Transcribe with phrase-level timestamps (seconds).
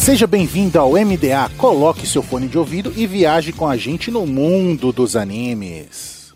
[0.00, 1.50] Seja bem-vindo ao MDA.
[1.58, 6.32] Coloque seu fone de ouvido e viaje com a gente no mundo dos animes.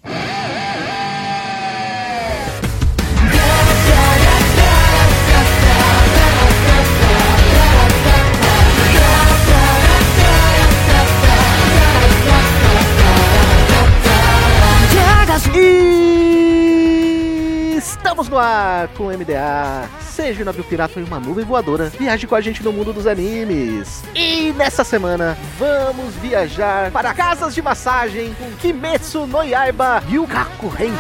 [17.79, 20.04] Estamos no ar com o MDA.
[20.15, 23.05] Seja um navio pirata ou uma nuvem voadora, viaje com a gente no mundo dos
[23.05, 24.05] animes.
[24.15, 30.93] E nessa semana, vamos viajar para casas de massagem com Kimetsu no Yaiba o Kakuren.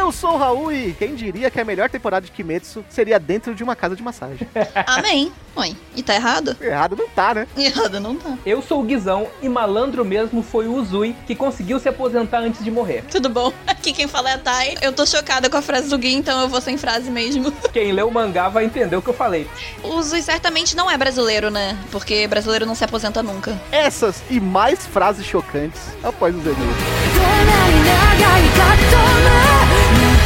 [0.00, 3.54] Eu sou o Raul e quem diria que a melhor temporada de Kimetsu seria dentro
[3.54, 4.48] de uma casa de massagem.
[4.86, 5.30] Amém.
[5.54, 5.76] Oi.
[5.94, 6.56] E tá errado?
[6.58, 7.46] Errado não tá, né?
[7.54, 8.38] Errado não tá.
[8.46, 12.64] Eu sou o Guizão e malandro mesmo foi o Uzui, que conseguiu se aposentar antes
[12.64, 13.04] de morrer.
[13.10, 13.52] Tudo bom?
[13.66, 14.78] Aqui quem fala é a Thay.
[14.80, 17.52] Eu tô chocada com a frase do Gui, então eu vou sem frase mesmo.
[17.70, 19.46] Quem leu o mangá vai entender o que eu falei.
[19.82, 21.78] O Zui certamente não é brasileiro, né?
[21.92, 23.60] Porque brasileiro não se aposenta nunca.
[23.70, 26.34] Essas e mais frases chocantes após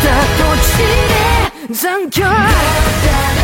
[0.07, 1.25] os e-mails.
[1.71, 3.44] 残響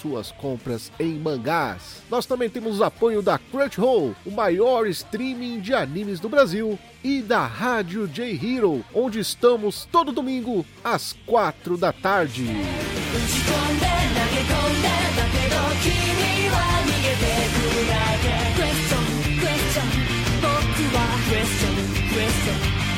[0.01, 2.01] suas compras em mangás.
[2.09, 7.21] Nós também temos o apoio da Crunchyroll, o maior streaming de animes do Brasil, e
[7.21, 12.45] da Rádio J Hero, onde estamos todo domingo às quatro da tarde.
[21.31, 21.75] Question,
[22.13, 22.55] question,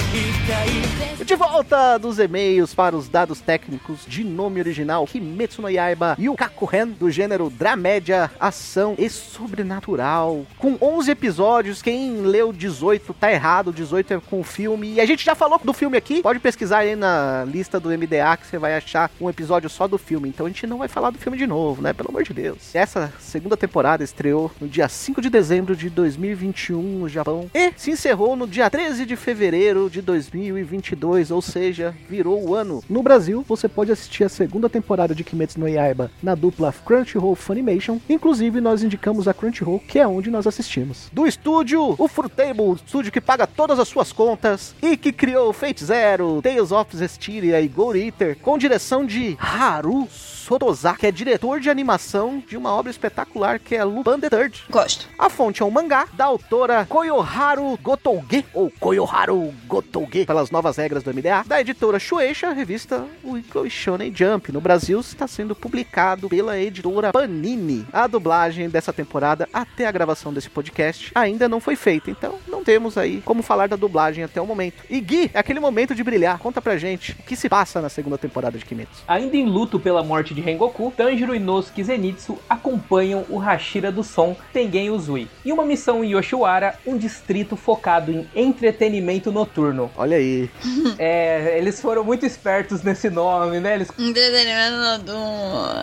[0.08, 1.03] question.
[1.26, 6.28] De volta dos e-mails para os dados técnicos de nome original Kimetsu no Yaiba e
[6.28, 10.46] o Kakuren do gênero dramédia, ação e sobrenatural.
[10.58, 14.96] Com 11 episódios, quem leu 18 tá errado, 18 é com o filme.
[14.96, 18.36] E a gente já falou do filme aqui, pode pesquisar aí na lista do MDA
[18.36, 20.28] que você vai achar um episódio só do filme.
[20.28, 21.94] Então a gente não vai falar do filme de novo, né?
[21.94, 22.76] Pelo amor de Deus.
[22.76, 27.92] Essa segunda temporada estreou no dia 5 de dezembro de 2021 no Japão e se
[27.92, 32.84] encerrou no dia 13 de fevereiro de 2022, ou seja, virou o ano.
[32.90, 37.36] No Brasil, você pode assistir a segunda temporada de Kimetsu no Yaiba na dupla Crunchyroll
[37.36, 38.00] Funimation.
[38.10, 41.10] Inclusive, nós indicamos a Crunchyroll, que é onde nós assistimos.
[41.12, 45.86] Do estúdio, o Fruitable, estúdio que paga todas as suas contas e que criou Fate
[45.86, 51.60] Zero, Tales of Zestiria e Gold Eater, com direção de Haru Sotozaki, que é diretor
[51.60, 54.64] de animação de uma obra espetacular que é Lupin the Third.
[54.70, 55.08] Gosto.
[55.20, 61.03] A fonte é um mangá da autora Koyoharu Gotouge, ou Koyoharu Gotouge, pelas novas regras
[61.04, 64.52] do MDA, da editora Shueisha, revista Weekly Shonen Jump.
[64.52, 67.86] No Brasil está sendo publicado pela editora Panini.
[67.92, 72.64] A dublagem dessa temporada, até a gravação desse podcast, ainda não foi feita, então não
[72.64, 74.84] temos aí como falar da dublagem até o momento.
[74.90, 76.40] E Gui, é aquele momento de brilhar.
[76.40, 79.04] Conta pra gente o que se passa na segunda temporada de Kimetsu.
[79.08, 84.04] Ainda em luto pela morte de Rengoku, Tanjiro, Inosuke e Zenitsu acompanham o Hashira do
[84.04, 85.28] Som, Tengen Uzui.
[85.44, 89.92] E uma missão em Yoshiwara, um distrito focado em entretenimento noturno.
[89.98, 90.50] Olha aí.
[90.98, 93.76] É, eles foram muito espertos nesse nome, né?
[93.76, 93.90] Eles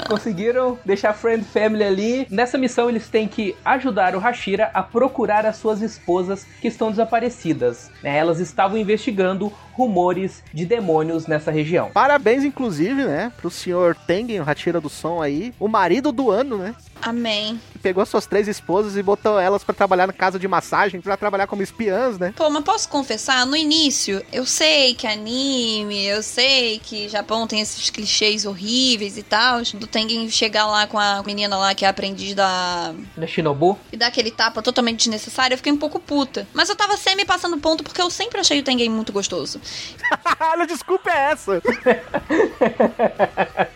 [0.09, 2.27] conseguiram deixar Friend Family ali.
[2.31, 6.91] Nessa missão, eles têm que ajudar o Hashira a procurar as suas esposas que estão
[6.91, 7.91] desaparecidas.
[8.03, 8.17] né?
[8.17, 11.91] Elas estavam investigando rumores de demônios nessa região.
[11.93, 16.59] Parabéns, inclusive, né, pro senhor Tengen, o Hachira do Som aí, o marido do ano,
[16.59, 16.75] né?
[17.03, 17.61] Amém.
[17.83, 21.47] Pegou suas três esposas e botou elas pra trabalhar na casa de massagem, pra trabalhar
[21.47, 22.35] como espiãs, né?
[22.37, 27.61] Pô, mas posso confessar, no início, eu sei que anime, eu sei que Japão tem
[27.61, 31.89] esses clichês horríveis e tal, do Tengen chegar lá com a menina lá que é
[31.89, 32.93] aprendiz da...
[33.17, 33.79] Da Shinobu.
[33.91, 36.47] e dar aquele tapa totalmente desnecessário, eu fiquei um pouco puta.
[36.53, 39.59] Mas eu tava semi passando ponto porque eu sempre achei o Tengen muito gostoso.
[40.39, 41.63] Olha, desculpa é essa.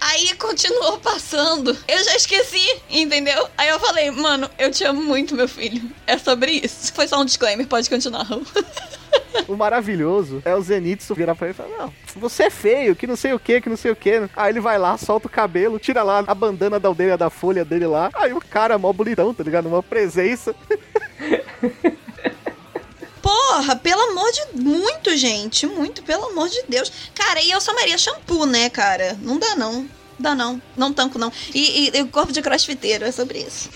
[0.01, 1.77] Aí continuou passando.
[1.89, 3.14] Eu já esqueci, entendeu?
[3.57, 5.91] Aí eu falei, mano, eu te amo muito, meu filho.
[6.07, 6.93] É sobre isso.
[6.93, 8.27] Foi só um disclaimer, pode continuar.
[9.49, 13.07] O maravilhoso é o Zenitsu virar pra ele e falar, não, você é feio, que
[13.07, 14.29] não sei o que, que não sei o que.
[14.35, 17.65] Aí ele vai lá, solta o cabelo, tira lá a bandana da aldeia da folha
[17.65, 18.11] dele lá.
[18.15, 19.67] Aí o cara, mó bonitão, tá ligado?
[19.67, 20.55] Uma presença.
[23.21, 24.63] Porra, pelo amor de.
[24.63, 25.67] Muito, gente.
[25.67, 26.93] Muito, pelo amor de Deus.
[27.15, 29.17] Cara, e eu só Maria shampoo, né, cara?
[29.23, 29.89] Não dá, não.
[30.19, 30.61] Dá, não.
[30.77, 31.33] Não tanco, não.
[31.55, 33.71] E, e, e o corpo de crossfiteiro, é sobre isso.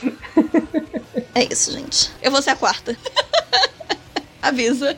[1.35, 2.11] é isso, gente.
[2.23, 2.97] Eu vou ser a quarta.
[4.41, 4.97] Avisa.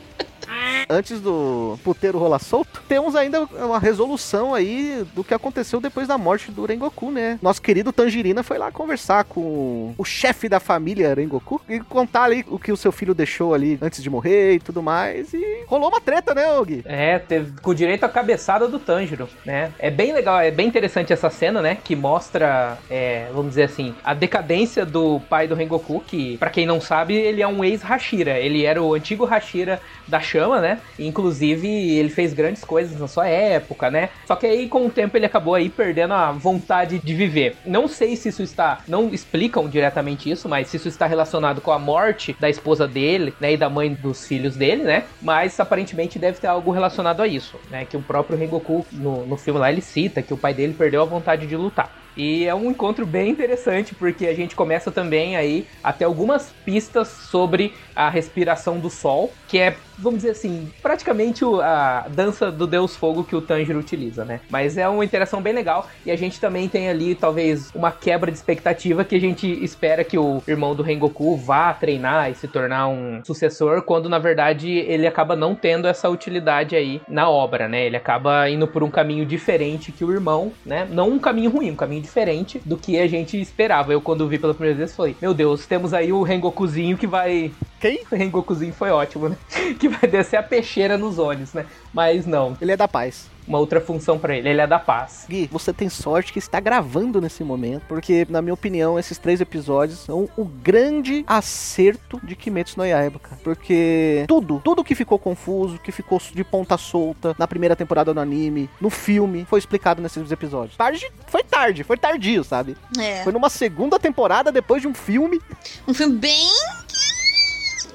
[0.89, 6.17] Antes do puteiro rolar solto, temos ainda uma resolução aí do que aconteceu depois da
[6.17, 7.39] morte do Rengoku, né?
[7.41, 12.45] Nosso querido Tangerina foi lá conversar com o chefe da família Rengoku e contar ali
[12.47, 15.33] o que o seu filho deixou ali antes de morrer e tudo mais.
[15.33, 16.83] E rolou uma treta, né, Ogi?
[16.85, 19.71] É, teve, com direito à cabeçada do Tanjiro, né?
[19.79, 21.77] É bem legal, é bem interessante essa cena, né?
[21.81, 26.65] Que mostra, é, vamos dizer assim, a decadência do pai do Rengoku, que, pra quem
[26.65, 28.37] não sabe, ele é um ex-Hashira.
[28.37, 30.79] Ele era o antigo Hashira da chama, né?
[30.97, 34.09] Inclusive, ele fez grandes coisas na sua época, né?
[34.25, 37.55] Só que aí, com o tempo, ele acabou aí perdendo a vontade de viver.
[37.65, 38.79] Não sei se isso está.
[38.87, 43.33] Não explicam diretamente isso, mas se isso está relacionado com a morte da esposa dele,
[43.39, 43.53] né?
[43.53, 45.03] E da mãe dos filhos dele, né?
[45.21, 47.85] Mas aparentemente deve ter algo relacionado a isso, né?
[47.85, 51.01] Que o próprio Rengoku, no, no filme lá, ele cita que o pai dele perdeu
[51.01, 52.01] a vontade de lutar.
[52.15, 56.51] E é um encontro bem interessante, porque a gente começa também aí a ter algumas
[56.65, 62.67] pistas sobre a respiração do sol, que é, vamos dizer assim, praticamente a dança do
[62.67, 64.41] Deus Fogo que o Tanjiro utiliza, né?
[64.49, 68.31] Mas é uma interação bem legal, e a gente também tem ali, talvez, uma quebra
[68.31, 72.47] de expectativa que a gente espera que o irmão do Rengoku vá treinar e se
[72.47, 77.67] tornar um sucessor, quando na verdade ele acaba não tendo essa utilidade aí na obra,
[77.67, 77.85] né?
[77.85, 80.87] Ele acaba indo por um caminho diferente que o irmão, né?
[80.89, 83.93] Não um caminho ruim, um caminho diferente do que a gente esperava.
[83.93, 87.51] Eu, quando vi pela primeira vez, falei: Meu Deus, temos aí o Rengokuzinho que vai.
[87.81, 88.03] Quem?
[88.11, 89.37] O Rengokuzinho foi ótimo, né?
[89.79, 91.65] Que vai descer a peixeira nos olhos, né?
[91.93, 93.27] Mas não, Ele é da paz.
[93.47, 94.47] uma outra função pra ele.
[94.47, 95.25] Ele é da paz.
[95.27, 99.41] Gui, você tem sorte que está gravando nesse momento, porque, na minha opinião, esses três
[99.41, 103.37] episódios são o grande acerto de Kimetsu no Yaiba, cara.
[103.43, 108.19] Porque tudo, tudo que ficou confuso, que ficou de ponta solta na primeira temporada do
[108.19, 110.77] anime, no filme, foi explicado nesses episódios.
[110.77, 112.77] Tarde, foi tarde, foi tardio, sabe?
[112.99, 113.23] É.
[113.23, 115.41] Foi numa segunda temporada depois de um filme.
[115.87, 116.47] Um filme bem.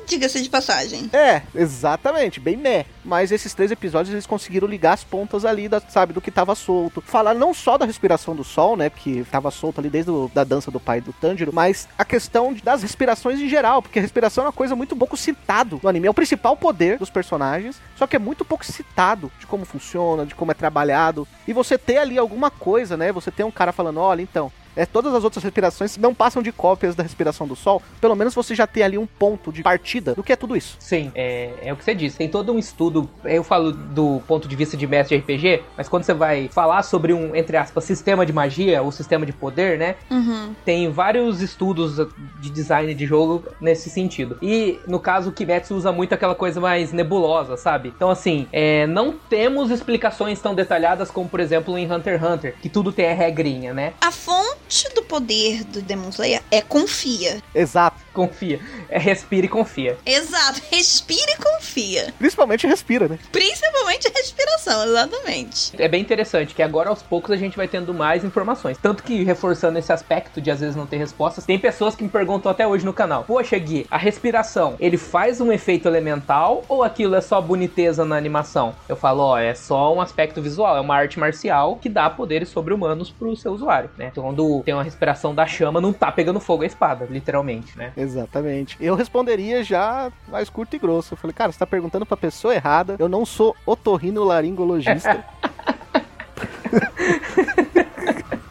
[0.06, 1.10] Diga-se de passagem.
[1.12, 2.86] É, exatamente, bem meh.
[3.04, 6.54] Mas esses três episódios eles conseguiram ligar as pontas ali, da, sabe, do que tava
[6.54, 7.00] solto.
[7.00, 10.44] Falar não só da respiração do sol, né, que tava solto ali desde o, da
[10.44, 14.44] dança do pai do Tanjiro, mas a questão das respirações em geral, porque a respiração
[14.44, 16.06] é uma coisa muito pouco citado no anime.
[16.06, 20.24] É o principal poder dos personagens, só que é muito pouco citado de como funciona,
[20.24, 21.26] de como é trabalhado.
[21.46, 24.84] E você ter ali alguma coisa, né, você ter um cara falando, olha, então, é,
[24.84, 27.82] todas as outras respirações não passam de cópias da respiração do sol.
[28.00, 30.76] Pelo menos você já tem ali um ponto de partida do que é tudo isso.
[30.78, 32.19] Sim, é, é o que você disse.
[32.19, 33.08] Tem todo um estudo.
[33.25, 36.82] Eu falo do ponto de vista de mestre de RPG, mas quando você vai falar
[36.82, 39.96] sobre um, entre aspas, sistema de magia ou sistema de poder, né?
[40.11, 40.55] Uhum.
[40.64, 41.96] Tem vários estudos
[42.40, 44.38] de design de jogo nesse sentido.
[44.43, 47.93] E no caso, o Kimetsu usa muito aquela coisa mais nebulosa, sabe?
[47.94, 52.55] Então, assim, é, não temos explicações tão detalhadas como, por exemplo, em Hunter x Hunter,
[52.61, 53.94] que tudo tem a regrinha, né?
[54.00, 57.40] A fonte do poder do Demon Slayer é confia.
[57.54, 58.04] Exato.
[58.12, 58.60] Confia.
[58.88, 59.96] É, respira e confia.
[60.04, 60.61] Exato.
[60.70, 62.14] Respira e confia.
[62.18, 63.18] Principalmente respira, né?
[63.30, 65.73] Principalmente respiração, exatamente.
[65.78, 68.78] É bem interessante que agora aos poucos a gente vai tendo mais informações.
[68.78, 72.08] Tanto que reforçando esse aspecto de às vezes não ter respostas, tem pessoas que me
[72.08, 76.82] perguntam até hoje no canal: Poxa, Gui, a respiração, ele faz um efeito elemental ou
[76.82, 78.75] aquilo é só boniteza na animação?
[78.88, 82.49] Eu falo: Ó, é só um aspecto visual, é uma arte marcial que dá poderes
[82.49, 84.08] sobre-humanos pro seu usuário, né?
[84.11, 87.92] Então, quando tem uma respiração da chama, não tá pegando fogo a espada, literalmente, né?
[87.96, 88.76] Exatamente.
[88.80, 91.14] Eu responderia já mais curto e grosso.
[91.14, 92.96] Eu falei, cara, você tá perguntando pra pessoa errada.
[92.98, 95.25] Eu não sou otorrinolaringologista.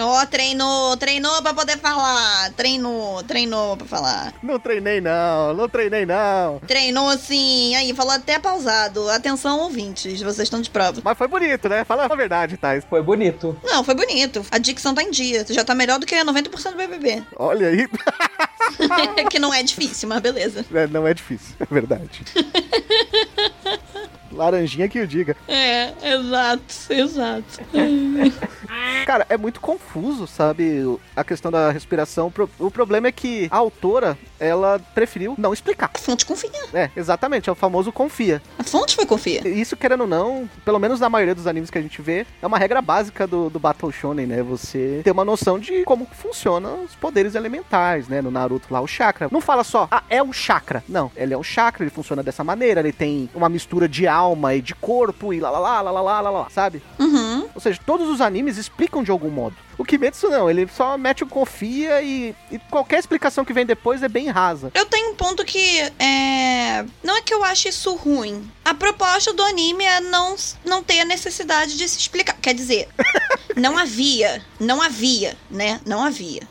[0.00, 2.52] Ó, treinou, treinou pra poder falar.
[2.52, 4.34] Treinou, treinou pra falar.
[4.42, 6.60] não treinei não, não treinei não.
[6.66, 7.74] Treinou sim.
[7.74, 9.08] Aí, falou até pausado.
[9.10, 11.00] Atenção, ouvintes, vocês estão de prova.
[11.04, 11.84] Mas foi bonito, né?
[11.84, 12.84] Fala a verdade, Thais.
[12.88, 13.56] Foi bonito.
[13.62, 14.44] Não, foi bonito.
[14.50, 15.44] A dicção tá em dia.
[15.48, 17.22] Já tá melhor do que 90% do BBB.
[17.36, 17.88] Olha aí.
[19.30, 20.64] que não é difícil, mas beleza.
[20.72, 22.22] É, não é difícil, é verdade.
[24.32, 25.36] Laranjinha que o diga.
[25.48, 27.60] É, exato, exato.
[29.06, 30.82] Cara, é muito confuso, sabe?
[31.16, 32.28] A questão da respiração.
[32.28, 35.90] O pro- O problema é que a autora, ela preferiu não explicar.
[35.92, 36.50] A fonte confia.
[36.72, 38.42] É, exatamente, é o famoso confia.
[38.58, 39.46] A fonte foi confia.
[39.46, 42.46] Isso, querendo ou não, pelo menos na maioria dos animes que a gente vê, é
[42.46, 44.42] uma regra básica do, do Battle Shonen, né?
[44.42, 48.22] Você ter uma noção de como funcionam os poderes elementais, né?
[48.22, 49.28] No Naruto lá, o chakra.
[49.30, 50.82] Não fala só, ah, é um chakra.
[50.88, 54.54] Não, ele é um chakra, ele funciona dessa maneira, ele tem uma mistura de alma
[54.54, 56.82] e de corpo e lá lá lá lá lá lá lá, lá sabe?
[56.98, 57.48] Uhum.
[57.54, 59.56] Ou seja, todos os animes explicam de algum modo.
[59.76, 64.02] O Kimetsu não, ele só mete o confia e, e qualquer explicação que vem depois
[64.02, 64.70] é bem rasa.
[64.74, 66.84] Eu tenho um ponto que é.
[67.02, 68.50] Não é que eu ache isso ruim.
[68.64, 72.36] A proposta do anime é não, não ter a necessidade de se explicar.
[72.40, 72.88] Quer dizer,
[73.56, 74.44] não havia.
[74.58, 75.80] Não havia, né?
[75.84, 76.42] Não havia.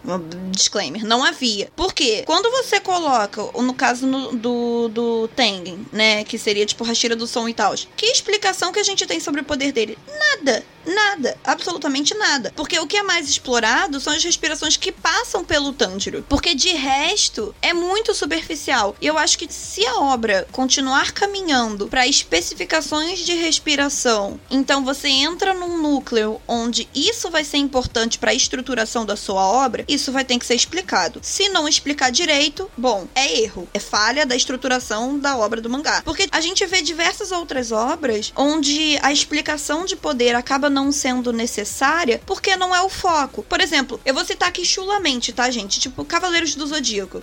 [0.52, 1.70] Disclaimer, não havia.
[1.76, 2.24] Por quê?
[2.26, 6.24] Quando você coloca, no caso no- do, do Tengen, né?
[6.24, 7.74] Que seria tipo Hashira do som e tal.
[7.96, 9.98] Que explicação que a gente tem sobre o poder dele?
[10.08, 10.64] Nada.
[10.90, 11.38] Nada.
[11.44, 12.52] Absolutamente nada.
[12.56, 16.26] Porque o que é mais explorado são as respirações que passam pelo Tanjiro.
[16.28, 18.96] Porque de resto é muito superficial.
[19.00, 25.08] E eu acho que se a obra continuar caminhando para especificações de respiração, então você
[25.08, 30.12] entra num núcleo onde isso vai ser importante para a estruturação da sua obra, isso
[30.12, 31.20] vai ter que ser explicado.
[31.22, 36.02] Se não explicar direito, bom, é erro, é falha da estruturação da obra do mangá.
[36.04, 41.34] Porque a gente vê diversas outras obras onde a explicação de poder acaba não sendo
[41.34, 43.44] necessária porque não é o foco.
[43.44, 45.80] Por exemplo, eu vou citar aqui chulamente, tá, gente?
[45.80, 47.22] Tipo, Cavaleiros do Zodíaco.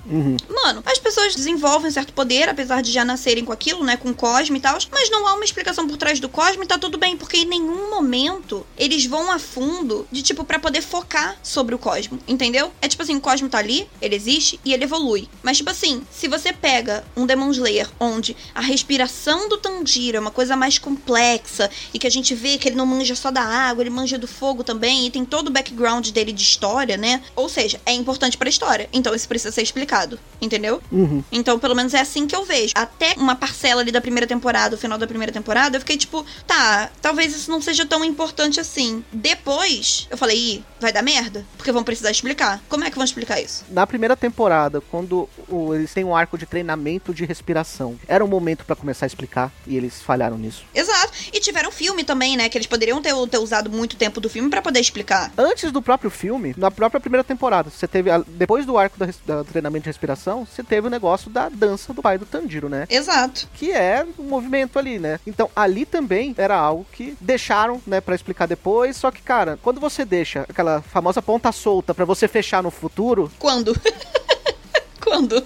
[0.48, 3.96] Mano, as pessoas desenvolvem certo poder, apesar de já nascerem com aquilo, né?
[3.96, 6.98] Com Cosme e tal, mas não há uma explicação por trás do Cosme tá tudo
[6.98, 11.74] bem, porque em nenhum momento eles vão a fundo de tipo pra poder focar sobre
[11.74, 12.72] o Cosmo, entendeu?
[12.80, 15.28] É tipo assim, o Cosmo tá ali, ele existe e ele evolui.
[15.42, 20.20] Mas tipo assim, se você pega um Demon Slayer onde a respiração do Tanjiro é
[20.20, 23.42] uma coisa mais complexa e que a gente vê que ele não manja só da
[23.44, 27.22] água, ele manja do fogo também e tem todo o background dele de história, né?
[27.36, 28.88] Ou seja, é importante pra história.
[28.94, 30.80] Então isso precisa ser explicado, entendeu?
[30.90, 31.22] Uhum.
[31.30, 32.72] Então, pelo menos é assim que eu vejo.
[32.74, 36.24] Até uma parcela ali da primeira temporada, o final da primeira temporada, eu fiquei tipo,
[36.46, 39.04] tá, talvez isso não seja tão importante assim.
[39.12, 41.44] Depois, eu falei, ih, vai dar merda?
[41.58, 42.62] Porque vão precisar explicar.
[42.70, 43.64] Como é que vão explicar isso?
[43.70, 48.28] Na primeira temporada, quando o- eles têm um arco de treinamento de respiração, era um
[48.28, 50.64] momento pra começar a explicar e eles falharam nisso.
[50.74, 51.12] Exato.
[51.32, 52.48] E tiveram filme também, né?
[52.48, 55.32] Que eles poderiam ter, ter usado muito tempo do filme pra poder explicar.
[55.36, 59.08] Antes do próprio filme, na própria primeira temporada, você teve a- depois do arco da,
[59.26, 62.86] da treinamento de respiração, você teve o negócio da dança do pai do Tanjiro, né?
[62.88, 63.48] Exato.
[63.54, 65.18] Que é um movimento ali, né?
[65.26, 69.80] Então, ali também era algo que deixaram, né, Pra explicar depois, só que, cara, quando
[69.80, 73.74] você deixa aquela famosa ponta solta pra você fechar no futuro, Quando?
[75.02, 75.44] Quando?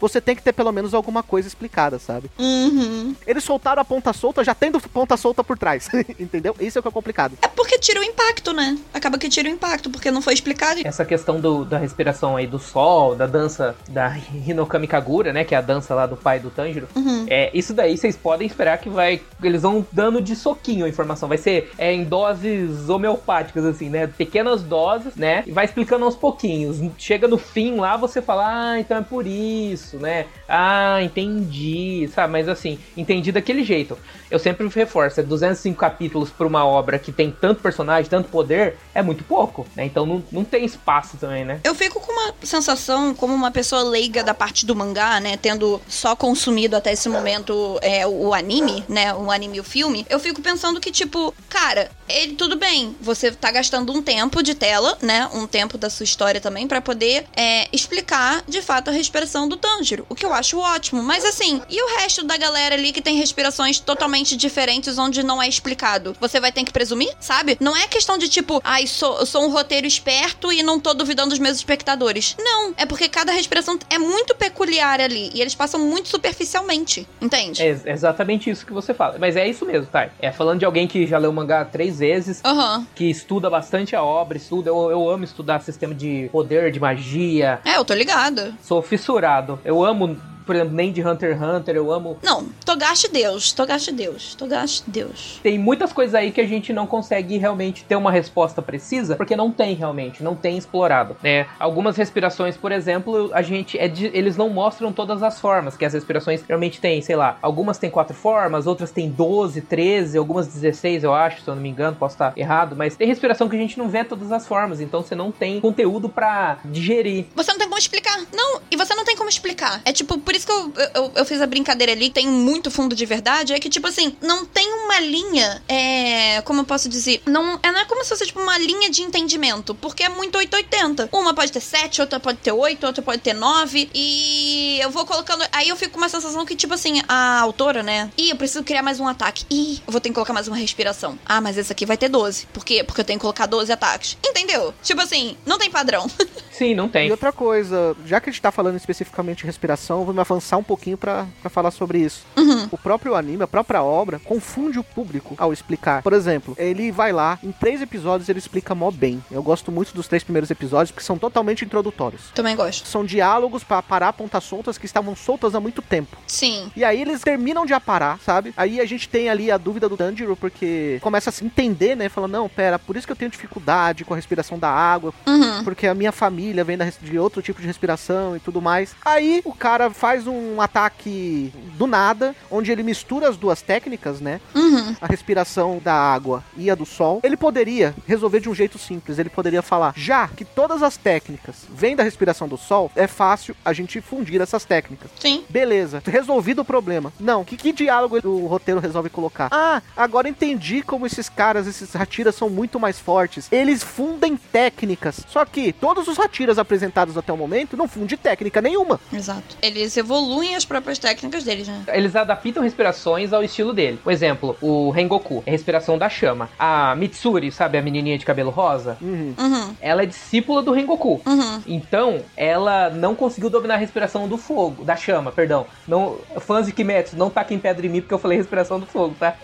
[0.00, 2.30] Você tem que ter pelo menos alguma coisa explicada, sabe?
[2.38, 3.14] Uhum.
[3.26, 5.88] Eles soltaram a ponta solta já tendo ponta solta por trás,
[6.18, 6.54] entendeu?
[6.60, 7.36] Isso é o que é complicado.
[7.42, 8.78] É porque tira o impacto, né?
[8.92, 10.80] Acaba que tira o impacto, porque não foi explicado.
[10.84, 14.16] Essa questão do- da respiração aí do sol, da dança da
[14.46, 15.44] Hinokami Kagura, né?
[15.44, 16.88] Que é a dança lá do pai do Tanjiro.
[16.94, 17.26] Uhum.
[17.28, 19.20] É, isso daí vocês podem esperar que vai.
[19.42, 21.28] Eles vão dando de soquinho a informação.
[21.28, 24.06] Vai ser é, em doses homeopáticas, assim, né?
[24.06, 25.42] Pequenas doses, né?
[25.46, 26.78] E vai explicando aos pouquinhos.
[26.98, 30.26] Chega no fim lá, você fala, ah, então é por isso, né?
[30.48, 32.32] Ah, entendi, sabe?
[32.32, 33.98] Mas assim, entendi daquele jeito.
[34.30, 38.76] Eu sempre reforço, é 205 capítulos pra uma obra que tem tanto personagem, tanto poder,
[38.94, 39.84] é muito pouco, né?
[39.84, 41.60] Então não, não tem espaço também, né?
[41.64, 45.36] Eu fico com uma sensação, como uma pessoa leiga da parte do mangá, né?
[45.36, 49.12] Tendo só consumido até esse momento é, o anime, né?
[49.14, 50.06] O anime e o filme.
[50.08, 52.96] Eu fico pensando que, tipo, cara, ele tudo bem.
[53.00, 55.28] Você tá gastando um tempo de tela, né?
[55.34, 59.56] Um tempo da sua história também, pra poder é, explicar de fato a respiração do
[59.56, 59.79] Tanjiro.
[60.08, 61.02] O que eu acho ótimo.
[61.02, 65.42] Mas assim, e o resto da galera ali que tem respirações totalmente diferentes onde não
[65.42, 66.14] é explicado?
[66.20, 67.56] Você vai ter que presumir, sabe?
[67.60, 70.92] Não é questão de tipo, ai, sou, eu sou um roteiro esperto e não tô
[70.94, 72.36] duvidando dos meus espectadores.
[72.38, 77.62] Não, é porque cada respiração é muito peculiar ali e eles passam muito superficialmente, entende?
[77.62, 79.16] É exatamente isso que você fala.
[79.18, 80.08] Mas é isso mesmo, tá?
[80.20, 82.86] É falando de alguém que já leu o mangá três vezes, Aham.
[82.94, 84.70] que estuda bastante a obra, estuda.
[84.70, 87.60] Eu, eu amo estudar sistema de poder, de magia.
[87.64, 88.54] É, eu tô ligada.
[88.62, 89.60] Sou fissurado.
[89.70, 90.16] Eu amo,
[90.50, 92.18] por exemplo, nem de Hunter x Hunter, eu amo.
[92.24, 95.38] Não, Togashi Deus, Togashi Deus, Togashi Deus.
[95.44, 99.36] Tem muitas coisas aí que a gente não consegue realmente ter uma resposta precisa, porque
[99.36, 101.16] não tem realmente, não tem explorado.
[101.22, 101.46] né?
[101.60, 105.84] algumas respirações, por exemplo, a gente é de- eles não mostram todas as formas, que
[105.84, 110.48] as respirações realmente tem, sei lá, algumas tem quatro formas, outras tem 12, 13, algumas
[110.48, 113.54] 16, eu acho, se eu não me engano, posso estar errado, mas tem respiração que
[113.54, 117.26] a gente não vê todas as formas, então você não tem conteúdo pra digerir.
[117.36, 118.18] Você não tem como explicar.
[118.34, 119.80] Não, e você não tem como explicar.
[119.84, 122.70] É tipo, por isso isso que eu, eu, eu fiz a brincadeira ali, tem muito
[122.70, 126.40] fundo de verdade, é que, tipo assim, não tem uma linha, é.
[126.42, 127.22] Como eu posso dizer?
[127.26, 130.36] Não é, não é como se fosse, tipo, uma linha de entendimento, porque é muito
[130.38, 131.08] 880.
[131.12, 135.04] Uma pode ter 7, outra pode ter 8, outra pode ter 9, e eu vou
[135.04, 135.44] colocando.
[135.52, 138.10] Aí eu fico com uma sensação que, tipo assim, a autora, né?
[138.16, 139.44] Ih, eu preciso criar mais um ataque.
[139.50, 141.18] Ih, eu vou ter que colocar mais uma respiração.
[141.26, 142.46] Ah, mas esse aqui vai ter 12.
[142.52, 142.82] Por quê?
[142.84, 144.16] Porque eu tenho que colocar 12 ataques.
[144.26, 144.72] Entendeu?
[144.82, 146.10] Tipo assim, não tem padrão.
[146.50, 147.10] Sim, não E tem.
[147.10, 150.56] outra coisa, já que a gente tá falando especificamente de respiração, eu vou me avançar
[150.56, 152.24] um pouquinho pra, pra falar sobre isso.
[152.36, 152.68] Uhum.
[152.70, 156.02] O próprio anime, a própria obra, confunde o público ao explicar.
[156.02, 159.22] Por exemplo, ele vai lá, em três episódios ele explica mó bem.
[159.30, 162.30] Eu gosto muito dos três primeiros episódios, porque são totalmente introdutórios.
[162.34, 162.86] Também gosto.
[162.88, 166.16] São diálogos pra parar pontas soltas que estavam soltas há muito tempo.
[166.26, 166.70] Sim.
[166.74, 168.52] E aí eles terminam de aparar, sabe?
[168.56, 172.08] Aí a gente tem ali a dúvida do Tanjiro, porque começa a se entender, né?
[172.08, 175.62] Falando, não, pera, por isso que eu tenho dificuldade com a respiração da água, Uhum.
[175.64, 178.94] porque a minha família vem de outro tipo de respiração e tudo mais.
[179.04, 184.40] Aí o cara faz um ataque do nada, onde ele mistura as duas técnicas, né?
[184.54, 184.96] Uhum.
[185.00, 187.20] A respiração da água e a do sol.
[187.22, 189.18] Ele poderia resolver de um jeito simples.
[189.18, 193.56] Ele poderia falar: já que todas as técnicas vêm da respiração do sol, é fácil
[193.64, 195.10] a gente fundir essas técnicas.
[195.18, 195.44] Sim.
[195.48, 197.12] Beleza, resolvido o problema.
[197.18, 199.48] Não, que, que diálogo o roteiro resolve colocar?
[199.50, 203.48] Ah, agora entendi como esses caras, esses ratiras são muito mais fortes.
[203.50, 205.24] Eles fundem técnicas.
[205.28, 209.00] Só que todos os ratiras apresentados até o momento não fundem técnica nenhuma.
[209.12, 209.56] Exato.
[209.62, 211.82] Eles evoluem as próprias técnicas deles, né?
[211.88, 213.98] Eles adaptam respirações ao estilo dele.
[214.02, 216.48] Por exemplo, o Rengoku é respiração da chama.
[216.58, 218.96] A Mitsuri, sabe, a menininha de cabelo rosa?
[219.00, 219.34] Uhum.
[219.38, 219.74] Uhum.
[219.80, 221.20] Ela é discípula do Rengoku.
[221.26, 221.62] Uhum.
[221.66, 225.66] Então, ela não conseguiu dominar a respiração do fogo, da chama, perdão.
[225.86, 229.14] Não, fãs de Kimetsu, não taquem pedra em mim porque eu falei respiração do fogo,
[229.18, 229.34] tá?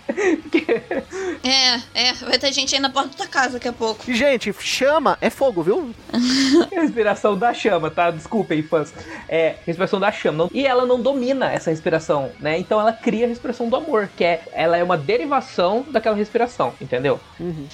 [0.42, 0.82] Porque-
[1.44, 2.12] É, é.
[2.14, 4.02] Vai ter gente aí na porta da casa daqui a pouco.
[4.12, 5.94] Gente, chama é fogo, viu?
[6.72, 8.10] respiração da chama, tá?
[8.10, 8.92] Desculpem, fãs.
[9.28, 10.38] É, respiração da chama.
[10.38, 12.58] Não- E ela não domina essa respiração, né?
[12.58, 16.72] Então ela cria a respiração do amor, que é, ela é uma derivação daquela respiração,
[16.80, 17.20] entendeu?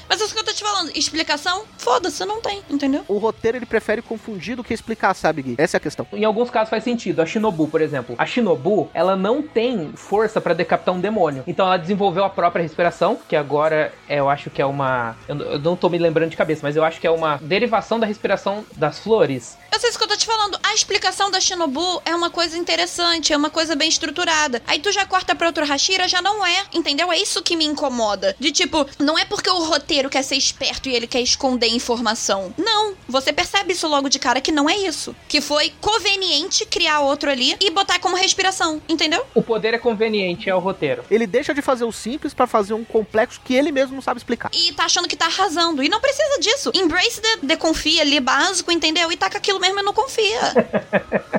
[0.08, 0.90] Mas é isso que eu tô te falando.
[0.94, 1.64] Explicação?
[1.78, 3.04] Foda-se, não tem, entendeu?
[3.08, 5.54] O roteiro ele prefere confundir do que explicar, sabe, Gui?
[5.58, 6.06] Essa é a questão.
[6.12, 7.20] Em alguns casos faz sentido.
[7.20, 8.14] A Shinobu, por exemplo.
[8.18, 11.44] A Shinobu, ela não tem força pra decapitar um demônio.
[11.46, 15.16] Então ela desenvolveu a própria respiração, que agora é, eu acho que é uma.
[15.28, 17.98] Eu, eu não tô me lembrando de cabeça, mas eu acho que é uma derivação
[17.98, 19.56] da respiração das flores.
[19.72, 20.58] Eu sei isso que eu tô te falando.
[20.62, 24.62] A explicação da Shinobu é uma coisa interessante, é uma coisa bem estruturada.
[24.66, 27.12] Aí tu já corta pra outro Hashira, já não é, entendeu?
[27.12, 28.34] É isso que me incomoda.
[28.38, 32.54] De tipo, não é porque o roteiro quer ser esperto e ele quer esconder informação.
[32.56, 32.94] Não.
[33.08, 35.14] Você percebe isso logo de cara que não é isso.
[35.28, 39.26] Que foi conveniente criar outro ali e botar como respiração, entendeu?
[39.34, 41.04] O poder é conveniente, é o roteiro.
[41.10, 44.18] Ele deixa de fazer o simples pra fazer um complexo que ele mesmo não sabe
[44.18, 44.50] explicar.
[44.52, 45.82] E tá achando que tá arrasando.
[45.82, 46.70] E não precisa disso.
[46.74, 49.10] Embrace the, the confia ali, básico, entendeu?
[49.10, 50.40] E taca aquilo mesmo e não confia.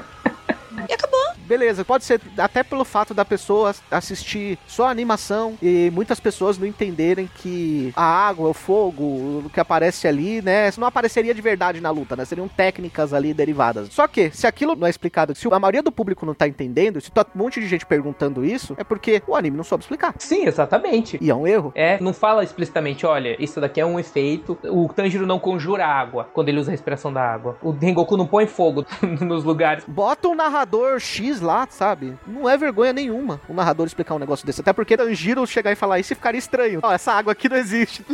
[0.94, 1.33] acabou.
[1.54, 6.58] Beleza, pode ser até pelo fato da pessoa assistir só a animação e muitas pessoas
[6.58, 9.04] não entenderem que a água, o fogo,
[9.46, 12.26] o que aparece ali, né, não apareceria de verdade na luta, né?
[12.26, 13.90] Seriam técnicas ali derivadas.
[13.94, 17.00] Só que, se aquilo não é explicado, se a maioria do público não tá entendendo,
[17.00, 20.16] se tá um monte de gente perguntando isso, é porque o anime não soube explicar.
[20.18, 21.20] Sim, exatamente.
[21.22, 21.72] E é um erro.
[21.76, 24.58] É, não fala explicitamente, olha, isso daqui é um efeito.
[24.64, 27.60] O Tanjiro não conjura água quando ele usa a respiração da água.
[27.62, 28.84] O Rengoku não põe fogo
[29.22, 29.84] nos lugares.
[29.88, 32.18] Bota um narrador X lá, sabe?
[32.26, 34.62] Não é vergonha nenhuma o narrador explicar um negócio desse.
[34.62, 36.80] Até porque Tanjiro chegar e falar isso ficaria estranho.
[36.82, 38.04] Ó, essa água aqui não existe.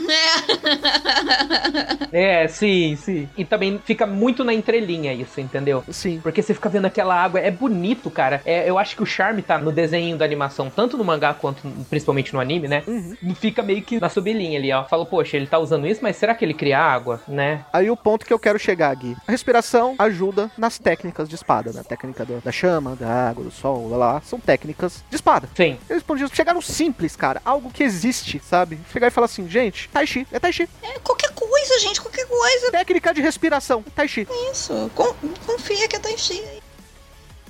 [2.11, 3.29] É, sim, sim.
[3.37, 5.83] E também fica muito na entrelinha isso, entendeu?
[5.89, 6.19] Sim.
[6.21, 8.41] Porque você fica vendo aquela água, é bonito, cara.
[8.45, 11.61] É, eu acho que o charme tá no desenho da animação, tanto no mangá quanto
[11.89, 12.83] principalmente no anime, né?
[12.87, 13.15] Uhum.
[13.35, 14.83] Fica meio que na sublinha ali, ó.
[14.85, 17.63] Fala, poxa, ele tá usando isso, mas será que ele cria água, né?
[17.71, 19.15] Aí o ponto que eu quero chegar aqui.
[19.27, 21.83] A respiração ajuda nas técnicas de espada, né?
[21.87, 24.21] Técnica do- da chama, da água, do sol, lá, lá.
[24.21, 25.49] São técnicas de espada.
[25.55, 25.77] Sim.
[25.89, 27.41] Eles podiam chegar no simples, cara.
[27.45, 28.79] Algo que existe, sabe?
[28.91, 30.67] Chegar e falar assim, gente, Tai Chi, é Tai Chi.
[30.83, 32.71] É qualquer coisa, gente, qualquer coisa.
[32.71, 34.27] Técnica de respiração, Tai Chi.
[34.51, 34.91] Isso.
[34.95, 36.43] Con- confia que é Taishi.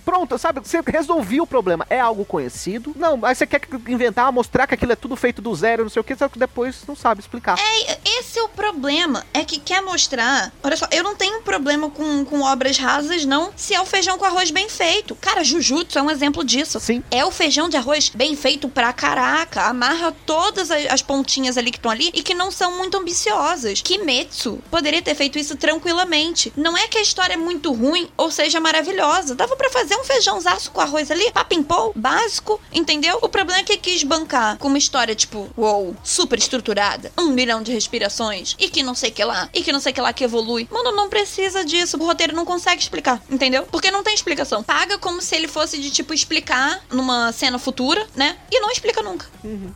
[0.10, 0.60] Pronto, sabe?
[0.60, 1.86] Você resolveu o problema.
[1.88, 2.96] É algo conhecido.
[2.96, 6.00] Não, aí você quer inventar, mostrar que aquilo é tudo feito do zero, não sei
[6.00, 7.60] o que, só que depois não sabe explicar.
[7.60, 9.24] É, esse é o problema.
[9.32, 10.52] É que quer mostrar.
[10.64, 13.52] Olha só, eu não tenho problema com, com obras rasas, não.
[13.56, 15.16] Se é o feijão com arroz bem feito.
[15.16, 16.80] Cara, Jujutsu é um exemplo disso.
[16.80, 17.04] Sim.
[17.12, 19.66] É o feijão de arroz bem feito pra caraca.
[19.66, 23.84] Amarra todas as, as pontinhas ali que estão ali e que não são muito ambiciosas.
[23.84, 26.52] Kimetsu poderia ter feito isso tranquilamente.
[26.58, 29.36] Não é que a história é muito ruim ou seja maravilhosa.
[29.36, 33.20] Dava pra fazer um feijãozaço com arroz ali, papimpou, básico, entendeu?
[33.22, 37.62] O problema é que quis bancar com uma história, tipo, uou, super estruturada, um milhão
[37.62, 40.24] de respirações, e que não sei que lá, e que não sei que lá que
[40.24, 40.68] evolui.
[40.72, 41.98] Mano, não precisa disso.
[41.98, 43.68] O roteiro não consegue explicar, entendeu?
[43.72, 44.64] Porque não tem explicação.
[44.64, 48.38] Paga como se ele fosse de, tipo, explicar numa cena futura, né?
[48.52, 49.28] E não explica nunca.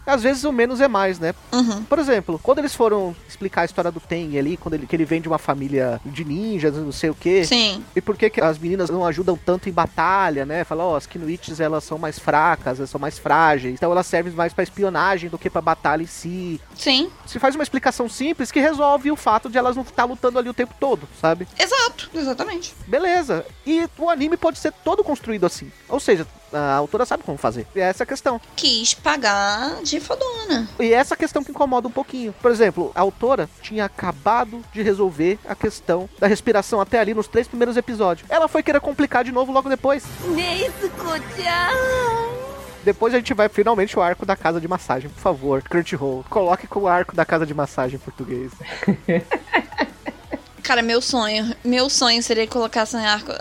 [0.05, 1.33] Às vezes o menos é mais, né?
[1.51, 1.83] Uhum.
[1.83, 5.05] Por exemplo, quando eles foram explicar a história do Ten ali, quando ele, que ele
[5.05, 7.45] vem de uma família de ninjas, não sei o quê.
[7.45, 7.83] Sim.
[7.95, 10.12] E por que, que as meninas não ajudam tanto em batalha,
[10.45, 10.63] né?
[10.63, 14.33] Fala, ó, as Kinuites elas são mais fracas, elas são mais frágeis, então elas servem
[14.33, 16.61] mais pra espionagem do que pra batalha em si.
[16.75, 17.09] Sim.
[17.25, 20.49] Se faz uma explicação simples que resolve o fato de elas não estar lutando ali
[20.49, 21.47] o tempo todo, sabe?
[21.57, 22.09] Exato.
[22.13, 22.73] Exatamente.
[22.87, 23.45] Beleza.
[23.65, 25.71] E o anime pode ser todo construído assim.
[25.89, 27.67] Ou seja, a autora sabe como fazer.
[27.75, 28.39] E é essa a questão.
[28.55, 30.67] Quis pagar de fodona.
[30.79, 32.33] E é essa a questão que incomoda um pouquinho.
[32.41, 37.27] Por exemplo, a autora tinha acabado de resolver a questão da respiração até ali nos
[37.27, 38.29] três primeiros episódios.
[38.29, 40.03] Ela foi querer complicar de novo logo depois.
[42.83, 45.61] Depois a gente vai finalmente o arco da casa de massagem, por favor.
[45.61, 48.51] Crunchyroll, coloque com o arco da casa de massagem em português.
[50.61, 53.31] Cara, meu sonho, meu sonho seria colocar esse arco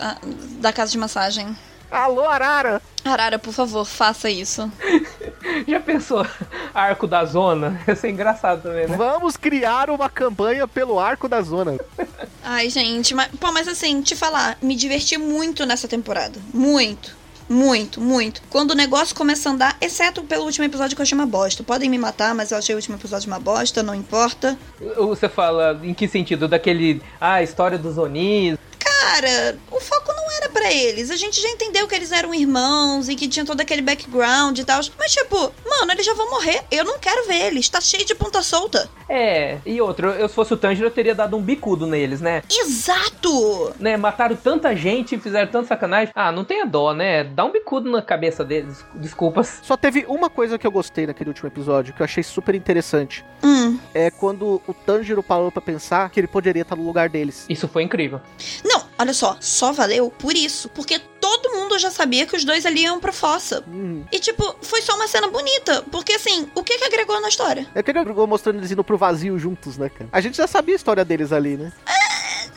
[0.59, 1.55] da casa de massagem.
[1.89, 2.81] Alô, Arara!
[3.03, 4.71] Arara, por favor, faça isso.
[5.67, 6.25] Já pensou?
[6.73, 7.81] Arco da zona?
[7.87, 8.95] Ia ser engraçado também, né?
[8.95, 11.77] Vamos criar uma campanha pelo arco da zona.
[12.43, 16.39] Ai, gente, mas, pô, mas assim, te falar, me diverti muito nessa temporada.
[16.53, 17.23] Muito.
[17.49, 18.41] Muito, muito.
[18.49, 21.61] Quando o negócio começa a andar, exceto pelo último episódio que eu achei uma bosta.
[21.61, 24.57] Podem me matar, mas eu achei o último episódio uma bosta, não importa.
[24.97, 26.47] Você fala em que sentido?
[26.47, 27.01] Daquele.
[27.19, 28.57] Ah, a história dos Onis.
[29.03, 31.11] Cara, o foco não era pra eles.
[31.11, 34.63] A gente já entendeu que eles eram irmãos e que tinha todo aquele background e
[34.63, 34.79] tal.
[34.97, 35.35] Mas, tipo,
[35.69, 36.63] mano, eles já vão morrer.
[36.71, 37.67] Eu não quero ver eles.
[37.67, 38.89] Tá cheio de ponta solta.
[39.09, 42.41] É, e outro, eu se fosse o Tanjiro eu teria dado um bicudo neles, né?
[42.49, 43.73] Exato!
[43.79, 43.97] né?
[43.97, 46.13] Mataram tanta gente, fizeram tanta sacanagem.
[46.15, 47.23] Ah, não tenha dó, né?
[47.23, 48.83] Dá um bicudo na cabeça deles.
[48.95, 49.59] Desculpas.
[49.61, 53.25] Só teve uma coisa que eu gostei naquele último episódio, que eu achei super interessante.
[53.43, 53.77] Hum.
[53.93, 57.45] É quando o Tanjiro parou pra pensar que ele poderia estar no lugar deles.
[57.49, 58.21] Isso foi incrível.
[58.63, 59.37] Não, olha só.
[59.39, 60.69] Só valeu por isso.
[60.69, 63.63] Porque todo mundo já sabia que os dois ali iam pra fossa.
[63.67, 64.03] Hum.
[64.11, 65.83] E, tipo, foi só uma cena bonita.
[65.91, 67.67] Porque, assim, o que que agregou na história?
[67.73, 70.09] É que ele agregou mostrando eles indo pro vazio juntos, né, cara?
[70.11, 71.71] A gente já sabia a história deles ali, né?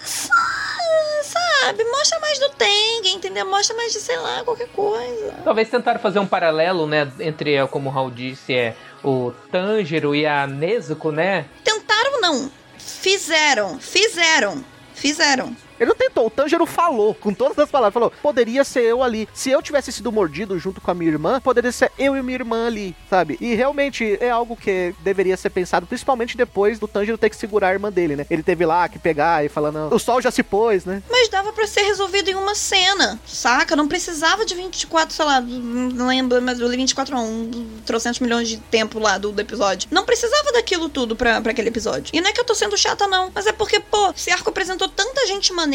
[0.05, 0.29] Só,
[1.66, 3.46] sabe, mostra mais do Teng, entendeu?
[3.46, 5.35] Mostra mais de, sei lá, qualquer coisa.
[5.44, 7.11] Talvez tentaram fazer um paralelo, né?
[7.20, 11.46] Entre, é, como o Raul disse, é o Tanjiro e a Nezuko, né?
[11.64, 12.51] Tentaram não.
[12.79, 15.57] Fizeram, fizeram, fizeram.
[15.79, 19.29] Ele não tentou, o Tanjiro falou, com todas as palavras, falou, poderia ser eu ali.
[19.33, 22.37] Se eu tivesse sido mordido junto com a minha irmã, poderia ser eu e minha
[22.37, 23.37] irmã ali, sabe?
[23.41, 27.69] E realmente é algo que deveria ser pensado, principalmente depois do Tanjiro ter que segurar
[27.69, 28.27] a irmã dele, né?
[28.31, 31.03] Ele teve lá que pegar e falar, não, o sol já se pôs, né?
[31.11, 33.77] Mas dava pra ser resolvido em uma cena, saca?
[33.77, 38.21] Não precisava de 24, sei lá, não lembro, mas eu li 24 não, um, trocentos
[38.21, 39.89] milhões de tempo lá do, do episódio.
[39.91, 42.11] Não precisava daquilo tudo pra, pra aquele episódio.
[42.12, 44.51] E não é que eu tô sendo chata, não, mas é porque, pô, esse arco
[44.51, 45.65] apresentou tanta gente maneira.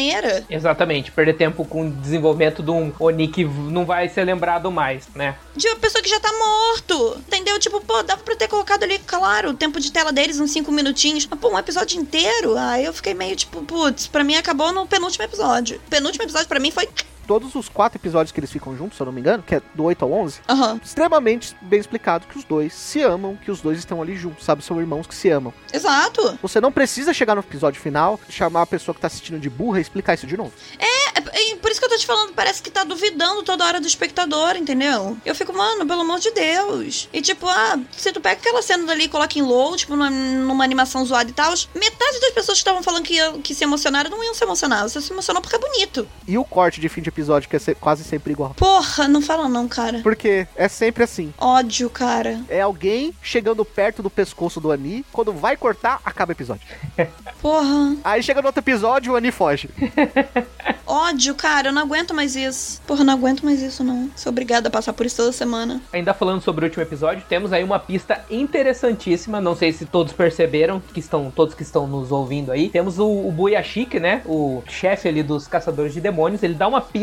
[0.48, 5.08] Exatamente, perder tempo com o desenvolvimento de um Oni que não vai ser lembrado mais,
[5.14, 5.36] né?
[5.56, 7.16] De uma pessoa que já tá morto.
[7.18, 7.58] Entendeu?
[7.58, 10.70] Tipo, pô, dava pra ter colocado ali, claro, o tempo de tela deles, uns 5
[10.72, 11.26] minutinhos.
[11.26, 12.56] Mas, pô, um episódio inteiro.
[12.56, 15.80] Aí eu fiquei meio tipo, putz, pra mim acabou no penúltimo episódio.
[15.86, 16.88] O penúltimo episódio pra mim foi.
[17.32, 19.62] Todos os quatro episódios que eles ficam juntos, se eu não me engano, que é
[19.74, 23.62] do 8 ao 11, Aham, extremamente bem explicado que os dois se amam, que os
[23.62, 24.62] dois estão ali juntos, sabe?
[24.62, 25.50] São irmãos que se amam.
[25.72, 26.38] exato.
[26.42, 29.78] Você não precisa chegar no episódio final, chamar a pessoa que tá assistindo de burra
[29.78, 30.52] e explicar isso de novo.
[30.78, 33.80] É, é por isso que eu tô te falando, parece que tá duvidando toda hora
[33.80, 35.16] do espectador, entendeu?
[35.24, 37.08] Eu fico, mano, pelo amor de Deus.
[37.12, 40.10] E tipo, ah, se tu pega aquela cena dali e coloca em low, tipo, numa,
[40.10, 44.10] numa animação zoada e tal, metade das pessoas que estavam falando que, que se emocionaram
[44.10, 44.82] não iam se emocionar.
[44.82, 46.06] Você se emocionou porque é bonito.
[46.26, 48.54] E o corte de fim de episódio, que é se- quase sempre igual.
[48.54, 50.00] Porra, não fala não, cara.
[50.02, 51.32] Porque é sempre assim.
[51.38, 52.40] Ódio, cara.
[52.48, 56.66] É alguém chegando perto do pescoço do Ani, quando vai cortar, acaba o episódio.
[57.40, 57.96] Porra.
[58.04, 59.68] Aí chega no outro episódio, o Ani foge.
[60.86, 61.68] Ódio, cara.
[61.68, 62.80] Eu não aguento mais isso.
[62.86, 64.10] Porra, não aguento mais isso, não.
[64.16, 65.80] Sou obrigada a passar por isso toda semana.
[65.92, 69.40] Ainda falando sobre o último episódio, temos aí uma pista interessantíssima.
[69.40, 72.68] Não sei se todos perceberam, que estão todos que estão nos ouvindo aí.
[72.68, 74.22] Temos o, o Buyashiki, né?
[74.26, 76.42] O chefe ali dos caçadores de demônios.
[76.42, 77.01] Ele dá uma pista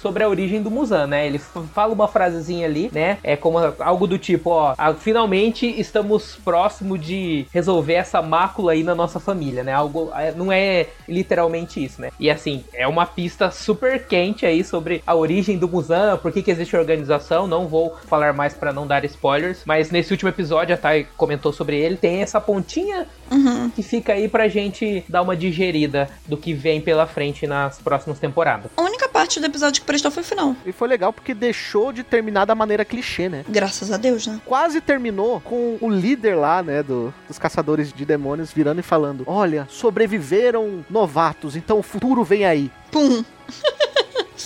[0.00, 1.26] sobre a origem do Muzan, né?
[1.26, 3.18] Ele fala uma frasezinha ali, né?
[3.24, 8.82] É como algo do tipo, ó, ah, finalmente estamos próximo de resolver essa mácula aí
[8.82, 9.72] na nossa família, né?
[9.72, 12.10] Algo é, não é literalmente isso, né?
[12.20, 16.42] E assim, é uma pista super quente aí sobre a origem do Muzan, por que
[16.42, 20.28] que existe a organização, não vou falar mais pra não dar spoilers, mas nesse último
[20.28, 23.70] episódio a Thay comentou sobre ele, tem essa pontinha Uhum.
[23.70, 28.20] que fica aí pra gente dar uma digerida do que vem pela frente nas próximas
[28.20, 28.70] temporadas.
[28.76, 30.56] A única parte do episódio que prestou foi o final.
[30.64, 33.44] E foi legal porque deixou de terminar da maneira clichê, né?
[33.48, 34.40] Graças a Deus, né?
[34.44, 39.24] Quase terminou com o líder lá, né, do- dos caçadores de demônios virando e falando:
[39.26, 42.70] Olha, sobreviveram novatos, então o futuro vem aí.
[42.90, 43.24] Pum.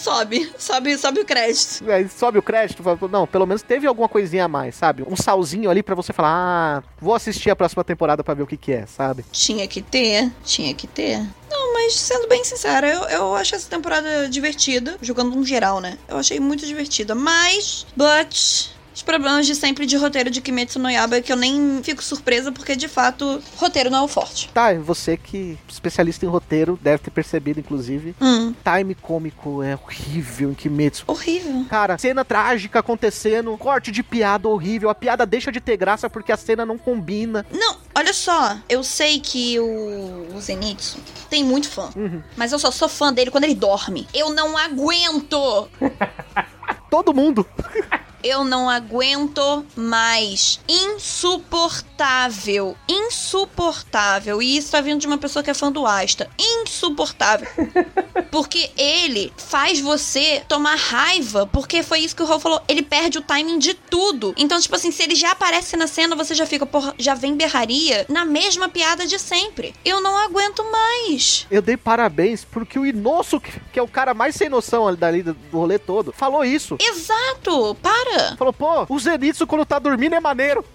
[0.01, 1.91] sobe, sobe, sobe o crédito.
[1.91, 5.05] Aí sobe o crédito, não, pelo menos teve alguma coisinha a mais, sabe?
[5.07, 8.47] Um salzinho ali pra você falar, ah, vou assistir a próxima temporada pra ver o
[8.47, 9.25] que que é, sabe?
[9.31, 11.19] Tinha que ter, tinha que ter.
[11.51, 15.99] Não, mas sendo bem sincera, eu, eu acho essa temporada divertida, jogando um geral, né?
[16.09, 17.87] Eu achei muito divertida, mas.
[17.97, 18.71] But.
[19.01, 22.05] Os problemas de sempre de roteiro de Kimetsu no Yaba é que eu nem fico
[22.05, 24.51] surpresa, porque de fato, roteiro não é o forte.
[24.53, 29.75] Tá, você que é especialista em roteiro deve ter percebido, inclusive, Hum, time cômico é
[29.75, 31.05] horrível em Kimetsu.
[31.07, 31.65] horrível.
[31.71, 36.31] Cara, cena trágica acontecendo, corte de piada horrível, a piada deixa de ter graça porque
[36.31, 37.47] a cena não combina.
[37.51, 40.99] Não, olha só, eu sei que o, o Zenitsu
[41.31, 42.23] tem muito fã, Uhum.
[42.37, 44.07] mas eu só sou fã dele quando ele dorme.
[44.13, 45.71] Eu não aguento!
[46.91, 47.47] Todo mundo.
[48.23, 50.61] Eu não aguento mais.
[50.69, 52.77] Insuportável.
[52.89, 54.43] Insuportável.
[54.43, 56.29] E isso tá vindo de uma pessoa que é fã do Asta.
[56.39, 57.49] Insuportável.
[58.31, 61.47] Porque ele faz você tomar raiva.
[61.47, 62.63] Porque foi isso que o Raul falou.
[62.69, 64.35] Ele perde o timing de tudo.
[64.37, 67.35] Então, tipo assim, se ele já aparece na cena, você já fica, porra, já vem
[67.35, 69.75] berraria na mesma piada de sempre.
[69.85, 71.47] Eu não aguento mais.
[71.51, 75.37] Eu dei parabéns porque o Inosso, que é o cara mais sem noção ali do
[75.53, 76.77] rolê todo, falou isso.
[76.81, 77.77] Exato.
[77.83, 78.10] Para.
[78.37, 80.65] Falou, pô, o Zenitsu quando tá dormindo é maneiro.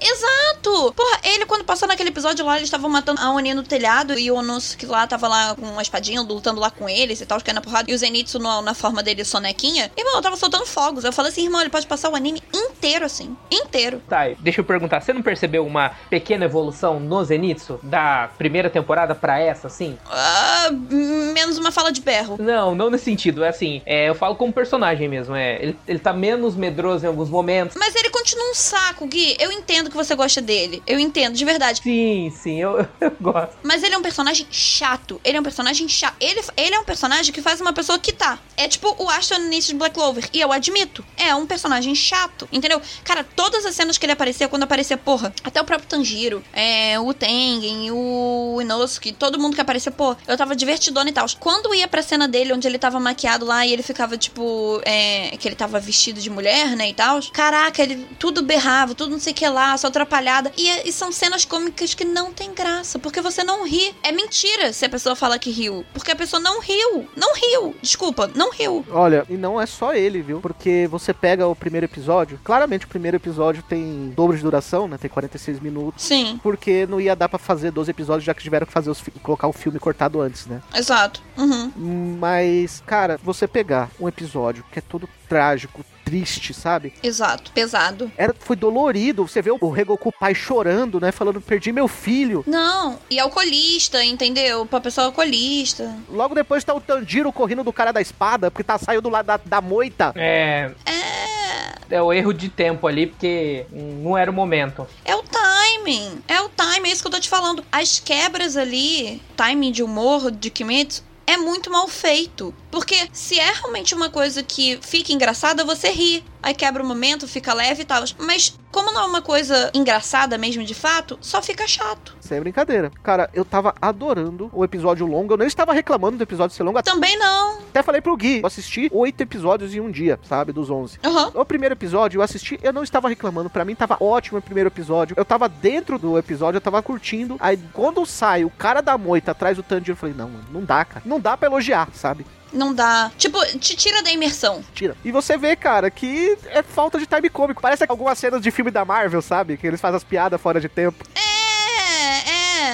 [0.00, 0.92] Exato!
[0.92, 4.30] Porra, ele quando passou naquele episódio lá, eles estavam matando a Oni no telhado e
[4.30, 7.56] o Onosuke lá tava lá com uma espadinha, lutando lá com eles e tal, caindo
[7.56, 7.90] na porrada.
[7.90, 9.90] E o Zenitsu no- na forma dele sonequinha.
[9.96, 11.04] Irmão, eu tava soltando fogos.
[11.04, 13.36] Eu falei assim, irmão, ele pode passar o anime inteiro assim.
[13.50, 14.02] Inteiro.
[14.08, 19.14] Tá, deixa eu perguntar, você não percebeu uma pequena evolução no Zenitsu da primeira temporada
[19.14, 19.98] pra essa, assim?
[20.10, 22.36] Ah, menos uma fala de berro.
[22.40, 25.98] Não, não nesse sentido, é assim, é, eu falo como personagem mesmo, é, ele, ele
[26.04, 27.74] tá menos medroso em alguns momentos.
[27.78, 29.36] Mas ele continua um saco, Gui.
[29.40, 30.82] Eu entendo que você gosta dele.
[30.86, 31.80] Eu entendo, de verdade.
[31.82, 33.56] Sim, sim, eu, eu gosto.
[33.62, 35.18] Mas ele é um personagem chato.
[35.24, 36.14] Ele é um personagem chato.
[36.20, 38.38] Ele, ele é um personagem que faz uma pessoa que tá.
[38.54, 40.28] É tipo o Ashton no início de Black Clover.
[40.30, 41.02] E eu admito.
[41.16, 42.46] É um personagem chato.
[42.52, 42.82] Entendeu?
[43.02, 47.00] Cara, todas as cenas que ele aparecia, quando aparecia, porra, até o próprio Tanjiro, é,
[47.00, 51.24] o Tengen, o Inosuke, todo mundo que aparecia, pô, eu tava divertidona e tal.
[51.40, 55.34] Quando ia pra cena dele, onde ele tava maquiado lá e ele ficava, tipo, é,
[55.38, 57.20] que ele tava vestido de mulher, né, e tal.
[57.32, 60.52] Caraca, ele tudo berrava, tudo não sei o que lá, só atrapalhada.
[60.56, 63.94] E, e são cenas cômicas que não tem graça, porque você não ri.
[64.02, 67.08] É mentira se a pessoa fala que riu, porque a pessoa não riu.
[67.16, 67.74] Não riu.
[67.80, 68.84] Desculpa, não riu.
[68.90, 70.40] Olha, e não é só ele, viu?
[70.40, 74.98] Porque você pega o primeiro episódio, claramente o primeiro episódio tem dobro de duração, né?
[74.98, 76.02] Tem 46 minutos.
[76.02, 79.02] Sim, Porque não ia dar pra fazer 12 episódios, já que tiveram que fazer os
[79.22, 80.60] colocar o filme cortado antes, né?
[80.74, 81.22] exato.
[81.36, 82.16] Uhum.
[82.18, 86.92] Mas, cara, você pegar um episódio que é todo trágico, triste, sabe?
[87.02, 87.50] Exato.
[87.50, 88.08] Pesado.
[88.16, 89.26] Era, foi dolorido.
[89.26, 91.10] Você vê o Regoku pai chorando, né?
[91.10, 92.44] Falando, perdi meu filho.
[92.46, 94.64] Não, e alcoolista, entendeu?
[94.64, 95.92] Pra pessoa alcoolista.
[96.08, 99.26] Logo depois tá o Tanjiro correndo do cara da espada, porque tá saiu do lado
[99.26, 100.12] da, da moita.
[100.14, 101.96] É, É.
[101.96, 104.86] é o erro de tempo ali, porque não era o momento.
[105.04, 106.22] É o timing.
[106.28, 107.64] É o timing, é isso que eu tô te falando.
[107.72, 112.54] As quebras ali, timing de humor de Kimetsu, é muito mal feito.
[112.70, 116.24] Porque se é realmente uma coisa que fica engraçada, você ri.
[116.44, 118.04] Aí quebra o momento, fica leve e tal.
[118.18, 122.14] Mas como não é uma coisa engraçada mesmo de fato, só fica chato.
[122.20, 122.92] Sem brincadeira.
[123.02, 125.32] Cara, eu tava adorando o episódio longo.
[125.32, 126.82] Eu não estava reclamando do episódio ser longo.
[126.82, 127.60] Também não.
[127.70, 130.52] Até falei pro Gui, eu assisti oito episódios em um dia, sabe?
[130.52, 130.98] Dos 11.
[131.02, 131.32] Aham.
[131.32, 133.48] O primeiro episódio eu assisti, eu não estava reclamando.
[133.48, 135.14] Pra mim tava ótimo o primeiro episódio.
[135.16, 137.36] Eu tava dentro do episódio, eu tava curtindo.
[137.40, 140.62] Aí quando sai o cara da moita atrás do Tanjiro, eu falei, não, mano, não
[140.62, 141.02] dá, cara.
[141.06, 142.26] Não dá pra elogiar, sabe?
[142.54, 143.10] Não dá.
[143.18, 144.64] Tipo, te tira da imersão.
[144.74, 144.96] Tira.
[145.04, 147.60] E você vê, cara, que é falta de time cômico.
[147.60, 149.56] Parece algumas cenas de filme da Marvel, sabe?
[149.56, 151.04] Que eles fazem as piadas fora de tempo.
[151.14, 151.33] É,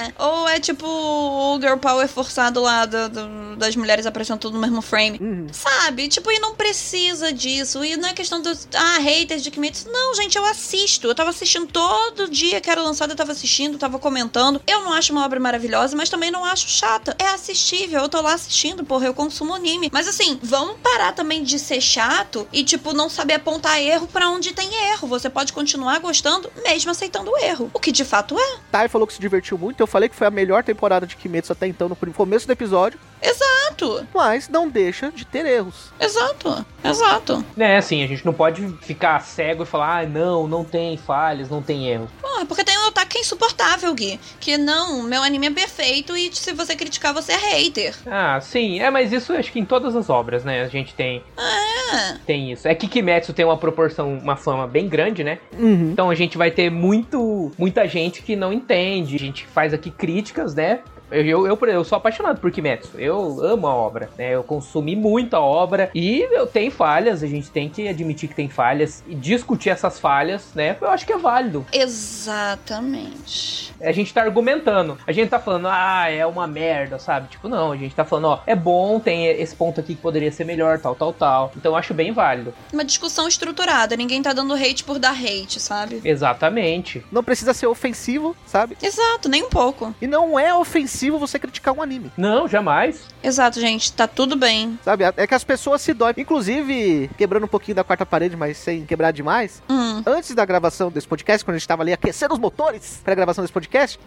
[0.07, 0.13] é.
[0.17, 4.59] Ou é tipo o Girl Power forçado lá do- do- das mulheres aparecendo tudo no
[4.59, 5.17] mesmo frame.
[5.21, 5.47] Uhum.
[5.51, 6.07] Sabe?
[6.07, 7.83] Tipo, e não precisa disso.
[7.83, 8.67] E não é questão dos.
[8.75, 9.89] Ah, haters de Kimetsu.
[9.91, 11.07] Não, gente, eu assisto.
[11.07, 14.61] Eu tava assistindo todo dia que era lançado, eu tava assistindo, tava comentando.
[14.67, 17.15] Eu não acho uma obra maravilhosa, mas também não acho chata.
[17.19, 18.01] É assistível.
[18.01, 19.89] Eu tô lá assistindo, porra, eu consumo anime.
[19.91, 24.29] Mas assim, vamos parar também de ser chato e, tipo, não saber apontar erro pra
[24.29, 25.07] onde tem erro.
[25.07, 27.69] Você pode continuar gostando, mesmo aceitando o erro.
[27.73, 28.57] O que de fato é.
[28.71, 29.79] Tai falou que se divertiu muito.
[29.79, 32.97] Eu falei que foi a melhor temporada de Kimetsu até então, no começo do episódio,
[33.21, 35.91] Exato, mas não deixa de ter erros.
[35.99, 37.45] exato, exato.
[37.57, 41.49] É, assim, a gente não pode ficar cego e falar, ah, não, não tem falhas,
[41.49, 42.09] não tem erros.
[42.21, 44.19] Porra, porque tem um otaku que é insuportável, Gui.
[44.39, 47.93] Que não, meu anime é perfeito e se você criticar, você é hater.
[48.05, 51.23] Ah, sim, é, mas isso acho que em todas as obras, né, a gente tem,
[51.37, 52.13] É.
[52.25, 52.67] tem isso.
[52.67, 55.39] É que Kimetsu tem uma proporção, uma fama bem grande, né?
[55.57, 55.91] Uhum.
[55.91, 59.15] Então a gente vai ter muito, muita gente que não entende.
[59.15, 60.79] A gente faz aqui críticas, né?
[61.11, 62.97] Eu, eu, eu, eu sou apaixonado por Kimetsu.
[62.97, 64.33] Eu amo a obra, né?
[64.33, 67.21] Eu consumi muito a obra e eu tenho falhas.
[67.21, 70.77] A gente tem que admitir que tem falhas e discutir essas falhas, né?
[70.79, 71.65] Eu acho que é válido.
[71.73, 73.73] Exatamente.
[73.81, 74.97] A gente tá argumentando.
[75.05, 77.27] A gente tá falando, ah, é uma merda, sabe?
[77.27, 80.31] Tipo, não, a gente tá falando, ó, é bom, tem esse ponto aqui que poderia
[80.31, 81.51] ser melhor, tal, tal, tal.
[81.57, 82.53] Então eu acho bem válido.
[82.71, 85.99] Uma discussão estruturada, ninguém tá dando hate por dar hate, sabe?
[86.05, 87.03] Exatamente.
[87.11, 88.77] Não precisa ser ofensivo, sabe?
[88.81, 89.93] Exato, nem um pouco.
[90.01, 93.01] E não é ofensivo você criticar um anime, Não, jamais.
[93.23, 94.77] Exato, gente, tá tudo bem.
[94.83, 95.03] sabe?
[95.17, 96.13] É que as pessoas se doem.
[96.17, 99.61] Inclusive, quebrando um pouquinho da quarta parede, mas sem quebrar demais.
[99.69, 100.03] Hum.
[100.05, 103.15] Antes da gravação desse podcast, quando a gente tava ali aquecendo os motores para a
[103.15, 103.99] gravação desse podcast,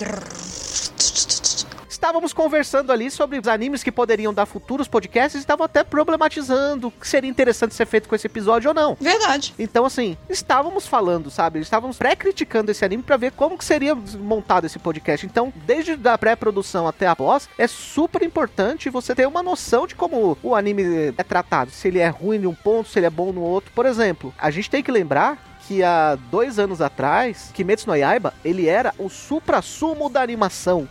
[2.05, 6.88] estávamos conversando ali sobre os animes que poderiam dar futuros podcasts e estavam até problematizando
[6.88, 8.95] o que seria interessante ser feito com esse episódio ou não.
[9.01, 9.55] Verdade.
[9.59, 11.61] Então, assim, estávamos falando, sabe?
[11.61, 15.25] Estávamos pré-criticando esse anime pra ver como que seria montado esse podcast.
[15.25, 19.95] Então, desde a pré-produção até a pós, é super importante você ter uma noção de
[19.95, 21.71] como o anime é tratado.
[21.71, 23.73] Se ele é ruim em um ponto, se ele é bom no outro.
[23.75, 28.35] Por exemplo, a gente tem que lembrar que há dois anos atrás, Kimetsu no Yaiba,
[28.45, 30.87] ele era o supra-sumo da animação.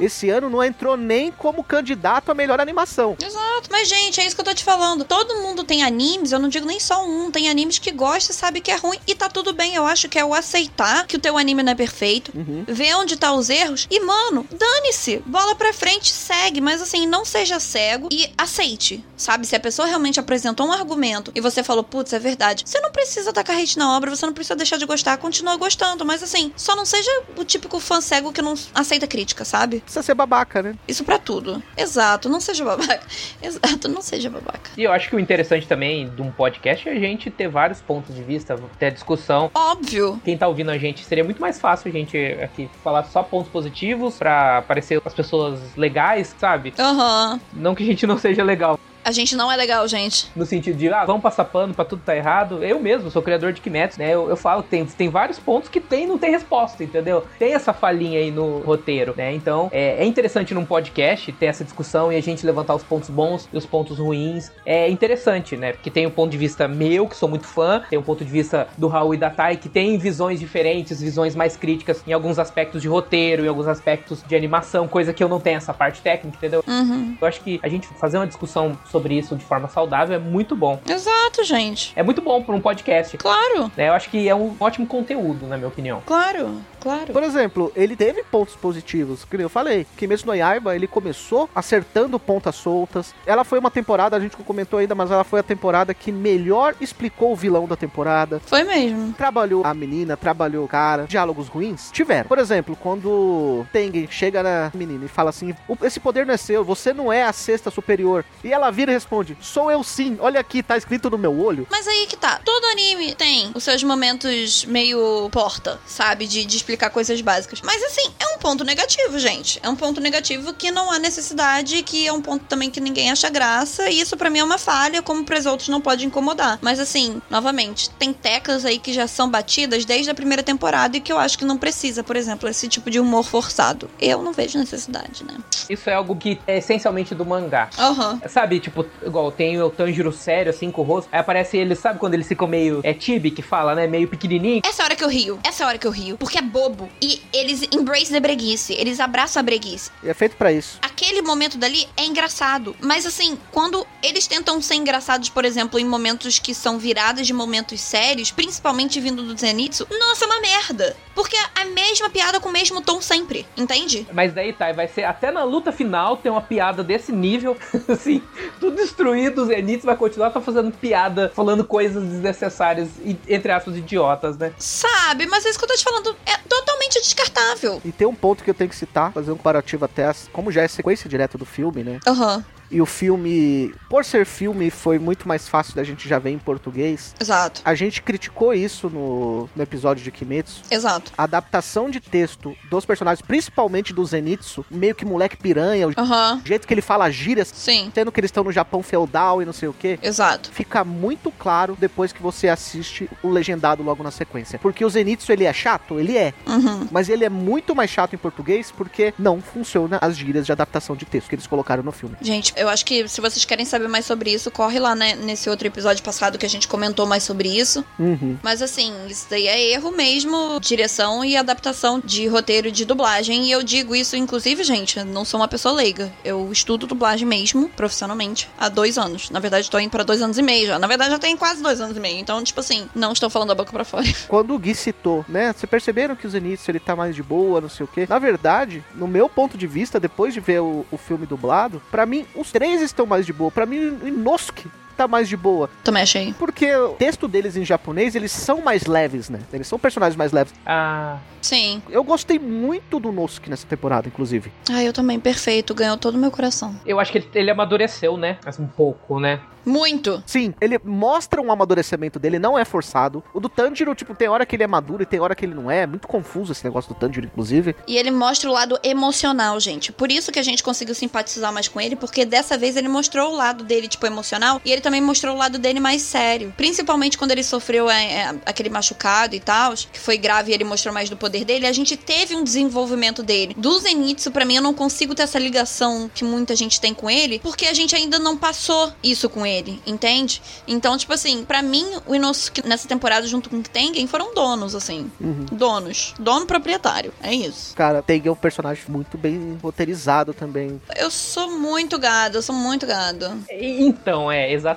[0.00, 3.16] Esse ano não entrou nem como candidato a melhor animação.
[3.22, 3.68] Exato.
[3.70, 5.04] Mas, gente, é isso que eu tô te falando.
[5.04, 7.30] Todo mundo tem animes, eu não digo nem só um.
[7.30, 8.98] Tem animes que gosta e sabe que é ruim.
[9.06, 9.74] E tá tudo bem.
[9.74, 12.32] Eu acho que é o aceitar que o teu anime não é perfeito.
[12.34, 12.64] Uhum.
[12.66, 13.86] Ver onde tá os erros.
[13.90, 15.22] E, mano, dane-se.
[15.26, 16.60] Bola pra frente, segue.
[16.60, 19.04] Mas, assim, não seja cego e aceite.
[19.16, 19.46] Sabe?
[19.46, 22.64] Se a pessoa realmente apresentou um argumento e você falou, putz, é verdade.
[22.66, 25.16] Você não precisa tacar hate na obra, você não precisa deixar de gostar.
[25.18, 26.04] Continua gostando.
[26.04, 29.69] Mas, assim, só não seja o típico fã cego que não aceita crítica, sabe?
[29.78, 30.74] Precisa ser babaca, né?
[30.88, 31.62] Isso pra tudo.
[31.76, 33.00] Exato, não seja babaca.
[33.40, 34.70] Exato, não seja babaca.
[34.76, 37.80] E eu acho que o interessante também de um podcast é a gente ter vários
[37.80, 39.50] pontos de vista, ter discussão.
[39.54, 40.20] Óbvio.
[40.24, 43.50] Quem tá ouvindo a gente, seria muito mais fácil a gente aqui falar só pontos
[43.50, 46.72] positivos pra parecer as pessoas legais, sabe?
[46.78, 47.40] Aham.
[47.52, 48.78] Não que a gente não seja legal,
[49.10, 50.28] A gente não é legal, gente.
[50.36, 52.62] no sentido de, ah, vamos passar pano pra tudo tá errado.
[52.62, 54.14] Eu mesmo sou criador de Kimetsu, né?
[54.14, 57.26] Eu, eu falo que tem, tem vários pontos que tem e não tem resposta, entendeu?
[57.36, 59.34] Tem essa falhinha aí no roteiro, né?
[59.34, 63.10] Então, é, é interessante num podcast ter essa discussão e a gente levantar os pontos
[63.10, 64.52] bons e os pontos ruins.
[64.64, 65.72] É interessante, né?
[65.72, 68.30] Porque tem o ponto de vista meu, que sou muito fã, tem o ponto de
[68.30, 72.38] vista do Raul e da Tai, que tem visões diferentes, visões mais críticas em alguns
[72.38, 76.00] aspectos de roteiro, em alguns aspectos de animação, coisa que eu não tenho essa parte
[76.00, 76.62] técnica, entendeu?
[76.64, 77.16] Uhum.
[77.20, 80.54] Eu acho que a gente fazer uma discussão sobre isso de forma saudável é muito
[80.54, 80.80] bom.
[80.88, 81.92] Exato, gente.
[81.96, 83.16] É muito bom para um podcast.
[83.16, 83.88] Claro, né?
[83.88, 86.02] Eu acho que é um ótimo conteúdo, na minha opinião.
[86.04, 87.12] claro, claro.
[87.12, 89.86] Por exemplo, ele teve pontos positivos, que eu falei.
[89.96, 93.14] Kimetsu no Yaiba, ele começou acertando pontas soltas.
[93.26, 96.10] Ela foi uma temporada, a gente não comentou ainda, mas ela foi a temporada que
[96.12, 98.40] melhor explicou o vilão da temporada.
[98.46, 99.12] Foi mesmo.
[99.14, 101.04] Trabalhou a menina, trabalhou o cara.
[101.04, 101.90] Diálogos ruins?
[101.92, 102.28] Tiveram.
[102.28, 106.36] Por exemplo, quando Tengen chega na menina e fala assim: "O- Esse poder não é
[106.36, 108.24] seu, você não é a sexta superior.
[108.44, 111.66] E ela vira e responde: Sou eu sim, olha aqui, tá escrito no meu olho.
[111.70, 112.40] Mas aí que tá.
[112.44, 116.26] Todo anime tem os seus momentos meio porta, sabe?
[116.26, 117.60] De, de explicar coisas básicas.
[117.64, 119.58] Mas assim, é um ponto negativo, gente.
[119.62, 123.10] É um ponto negativo que não há necessidade, que é um ponto também que ninguém
[123.10, 123.90] acha graça.
[123.90, 126.58] E isso pra mim é uma falha, como pros outros não pode incomodar.
[126.62, 131.00] Mas assim, novamente, tem teclas aí que já são batidas desde a primeira temporada e
[131.00, 133.90] que eu acho que não precisa, por exemplo, esse tipo de humor forçado.
[134.00, 135.36] Eu não vejo necessidade, né?
[135.68, 137.68] Isso é algo que é essencialmente do mangá.
[137.78, 138.20] Aham.
[138.28, 141.08] Sabe, tipo, igual tem o Tanjiro sério, assim, com o rosto.
[141.10, 142.80] Aí aparece ele, sabe quando eles ficam meio.
[142.84, 143.86] É Tibi que fala, né?
[143.86, 144.62] Meio pequenininho.
[144.64, 145.38] Essa hora que eu rio.
[145.42, 146.16] Essa hora que eu rio.
[146.16, 146.90] Porque é bobo.
[147.00, 148.74] E eles embrace the breguice.
[148.74, 149.90] Eles abraçam a breguice.
[150.02, 150.78] E é feito pra isso.
[150.82, 152.76] Aquele momento dali é engraçado.
[152.80, 157.32] Mas assim, quando eles tentam ser engraçados, por exemplo, em momentos que são viradas de
[157.32, 160.96] momentos sérios, principalmente vindo do Zenitsu, nossa, é uma merda.
[161.14, 163.46] Porque é a mesma piada com o mesmo tom sempre.
[163.56, 164.06] Entende?
[164.12, 167.56] Mas daí tá, vai ser até na luta final tem uma piada desse nível,
[167.88, 168.22] assim,
[168.58, 173.76] tudo destruído, o Zenitsu vai continuar tá fazendo piada, falando coisas desnecessárias e, entre aspas,
[173.76, 174.52] idiotas, né?
[174.58, 175.26] Sabe?
[175.26, 176.16] Mas é isso que eu tô te falando.
[176.26, 177.80] É totalmente descartável.
[177.84, 180.50] E tem um ponto que eu tenho que citar, fazer um comparativo até, as- como
[180.52, 181.98] já é sequência direta do filme, né?
[182.06, 182.44] Aham.
[182.70, 186.38] E o filme, por ser filme, foi muito mais fácil da gente já ver em
[186.38, 187.14] português.
[187.20, 190.62] Exato, A gente criticou isso no, no episódio de Kimetsu.
[190.70, 191.12] exato.
[191.16, 196.40] A adaptação de texto dos personagens, principalmente do Zenitsu, meio que moleque piranha, o Aham,
[196.44, 199.52] jeito que ele fala gírias, sim, sendo que eles estão no Japão feudal e não
[199.52, 199.98] sei o que.
[200.02, 200.50] exato.
[200.52, 204.58] Fica muito claro depois que você assiste o legendado logo na sequência.
[204.58, 205.98] Porque o Zenitsu, ele é chato?
[205.98, 206.32] Ele é.
[206.46, 206.86] Uhum.
[206.90, 210.94] Mas ele é muito mais chato em português porque não funciona as gírias de adaptação
[210.96, 212.16] de texto que eles colocaram no filme.
[212.20, 215.48] Gente, eu acho que se vocês querem saber mais sobre isso, corre lá né, nesse
[215.48, 217.82] outro episódio passado que a gente comentou mais sobre isso.
[217.98, 218.36] Uhum.
[218.42, 223.46] Mas assim, isso daí é erro mesmo, direção e adaptação de roteiro de dublagem.
[223.46, 226.12] E eu digo isso, inclusive, gente, não sou uma pessoa leiga.
[226.22, 229.30] Eu estudo dublagem mesmo, profissionalmente, há dois anos.
[229.30, 230.78] Na verdade, tô indo pra dois anos e meio já.
[230.78, 232.18] Na verdade, já tem quase dois anos e meio.
[232.18, 234.04] Então, tipo assim, não estou falando da boca pra fora.
[234.28, 235.52] Quando o Gui citou, né?
[235.52, 238.06] Vocês perceberam que o Zenitsu ele tá mais de boa, não sei o quê.
[238.06, 242.04] Na verdade, no meu ponto de vista, depois de ver o, o filme dublado, pra
[242.04, 243.50] mim os três estão mais de boa.
[243.50, 244.68] Pra mim, o Inosuke
[245.00, 245.70] tá mais de boa.
[245.82, 246.34] Também achei.
[246.38, 249.40] Porque o texto deles em japonês, eles são mais leves, né?
[249.52, 250.52] Eles são personagens mais leves.
[250.66, 251.82] Ah, Sim.
[251.88, 254.52] Eu gostei muito do Nosuke nessa temporada, inclusive.
[254.70, 255.74] Ah, eu também, perfeito.
[255.74, 256.76] Ganhou todo o meu coração.
[256.84, 258.36] eu acho que ele, ele amadureceu, né?
[258.44, 259.40] Assim, um pouco, né?
[259.64, 260.22] Muito.
[260.26, 263.22] Sim, ele mostra um amadurecimento dele, não é forçado.
[263.34, 265.54] O do Tanjiro, tipo, tem hora que ele é maduro e tem hora que ele
[265.54, 265.82] não é.
[265.82, 267.76] É muito confuso esse negócio do Tanjiro, inclusive.
[267.86, 269.92] E ele mostra o lado emocional, gente.
[269.92, 273.32] Por isso que a gente conseguiu simpatizar mais com ele, porque dessa vez ele mostrou
[273.32, 276.54] o lado dele, tipo, emocional, e ele também mostrou o lado dele mais sério.
[276.56, 280.64] Principalmente quando ele sofreu é, é, aquele machucado e tal, que foi grave e ele
[280.64, 283.54] mostrou mais do poder dele, a gente teve um desenvolvimento dele.
[283.58, 287.10] Do Zenitsu, pra mim, eu não consigo ter essa ligação que muita gente tem com
[287.10, 290.40] ele, porque a gente ainda não passou isso com ele, entende?
[290.66, 294.74] Então, tipo assim, pra mim, o Inosuke nessa temporada, junto com o Tengen, foram donos,
[294.74, 295.10] assim.
[295.52, 296.14] Donos.
[296.18, 297.12] Dono proprietário.
[297.22, 297.74] É isso.
[297.74, 300.80] Cara, tem um personagem muito bem roteirizado também.
[300.96, 303.26] Eu sou muito gado, eu sou muito gado.
[303.50, 304.69] Então, é, exatamente.